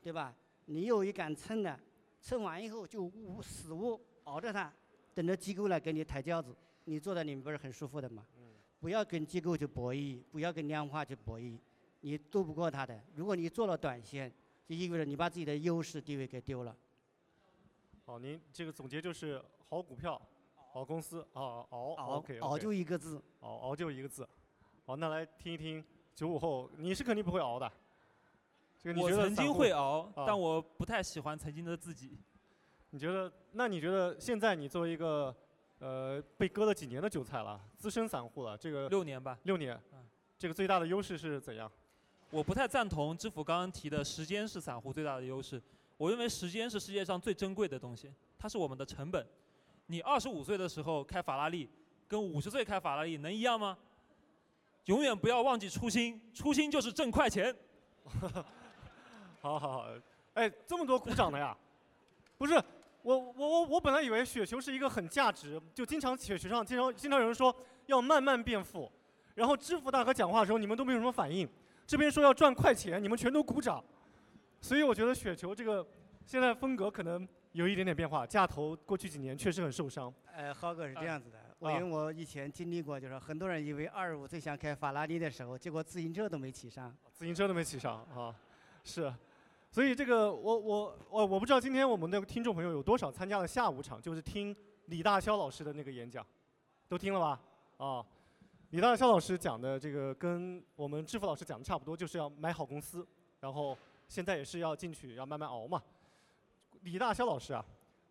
[0.00, 0.34] 对吧？
[0.66, 1.78] 你有一杆秤的，
[2.20, 4.72] 称完以后就捂死捂熬着它，
[5.14, 6.54] 等着机构来给你抬轿子。
[6.84, 8.24] 你坐在里面不是很舒服的吗？
[8.78, 11.58] 不要跟机构去博弈，不要跟量化去博弈，
[12.00, 12.98] 你斗不过他的。
[13.14, 14.32] 如果你做了短线，
[14.70, 16.76] 就意味着你把自己的优势地位给丢了。
[18.06, 20.20] 好，您这个总结就是好股票、
[20.54, 24.28] 好公司啊，熬熬熬就一个字，熬熬就一个字。
[24.86, 27.68] 好，那来听一听九五后，你是肯定不会熬的。
[28.78, 32.16] 这个我曾经会熬，但我不太喜欢曾经的自己。
[32.90, 33.32] 你觉得？
[33.50, 35.34] 那你觉得现在你作为一个？
[35.80, 39.80] 呃，被割了几年的韭菜了，资深散户了，这个六年吧，六年，
[40.38, 41.72] 这个最大的优势是怎样？
[42.30, 45.60] 我不太赞同知府刚刚提的时间是散户最大的优势。
[45.96, 48.08] 我认为时间是世界上最珍贵的东西，
[48.38, 49.26] 它是我们的成本。
[49.86, 51.68] 你二十五岁的时候开法拉利，
[52.06, 53.76] 跟五十岁开法拉利能一样吗？
[54.84, 57.54] 永远不要忘记初心，初心就是挣快钱。
[59.40, 59.86] 好好好，
[60.34, 61.56] 哎，这么多鼓掌的呀？
[62.38, 62.62] 不是。
[63.02, 67.54] 我我我我本来以为雪球是一个很价值，就经常雪球上经常经常有人说
[67.86, 68.92] 要慢慢变富，
[69.34, 71.48] 然后支付大哥讲话的时候你们都没有什么反应，
[71.90, 73.82] 这边说要赚快钱，你们全都鼓掌，
[74.60, 75.84] 所以我觉得雪球这个
[76.24, 80.14] 现在风格可能有一点点变化，架头过去几年确实很受伤。
[80.32, 86.96] 呃，浩哥是这样子的，我啊因为我以前经历过，就是很多人以为二十五岁想开法拉利的时候，结果自行车都没骑上。
[87.12, 88.32] 自行车都没骑上啊，
[88.84, 89.12] 是，
[89.68, 96.24] 所以这个我我我我不知道今天我们的听众朋友有多少参加了下午场，就是听李大霄老师的那个演讲，
[96.86, 97.40] 都听了吧？
[97.78, 98.06] 啊，
[98.70, 103.04] 李大霄老师讲的这个跟我们致富老师讲的差不多，就是要买好公司，
[103.40, 105.82] 然后现在也是要进去要慢慢熬嘛。
[106.82, 107.64] 李大霄老师啊，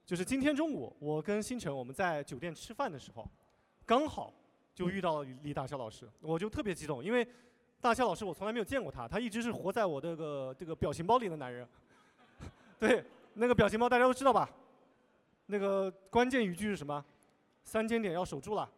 [0.05, 3.25] 就是今天中午我跟星辰我们在酒店吃饭的时候，
[3.85, 4.33] 刚好
[4.75, 7.25] 就遇到了李大霄老师，我就特别激动，因为
[7.79, 11.65] 大霄老师我从来没有见过他，他一直是活在我这个这个表情包里的男人。
[12.77, 13.05] 对，
[13.35, 14.49] 那个表情包大家都知道吧？
[15.45, 17.03] 那个关键语句是什么？
[17.63, 18.69] 三千点要守住了，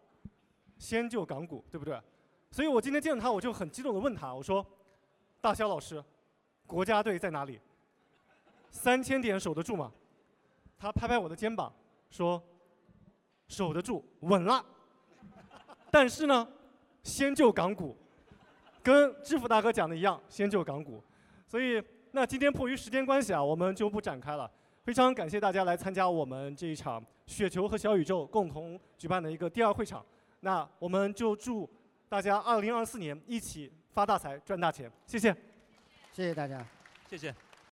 [0.82, 2.02] 先救港股，对不对？
[2.50, 4.66] 所以我今天见到他，我就很激动的问他，我说
[5.40, 6.04] ：“大霄老师，
[6.66, 7.60] 国家队在哪里？
[8.72, 9.92] 三千点守得住吗？”
[10.80, 11.72] 他拍拍我的肩膀
[12.10, 12.42] 说
[13.48, 14.66] ：“守得住，稳了。
[15.92, 16.48] 但是呢，
[17.04, 17.96] 先救港股。”
[18.82, 21.04] 跟支付大哥讲的一样，先救港股。
[21.48, 21.80] 所以，
[22.10, 24.50] 那今天迫于时间关系啊，我们就不展开了。
[24.84, 30.04] 非常感谢大家来参加我们这一场雪球和小宇宙共同举办的一个第二会场。
[30.42, 31.70] 那我们就祝
[32.10, 34.92] 大家二零二四年一起发大财、赚大钱。
[35.08, 35.34] 谢谢。
[36.12, 36.64] 谢谢大家。
[37.10, 37.34] 谢谢。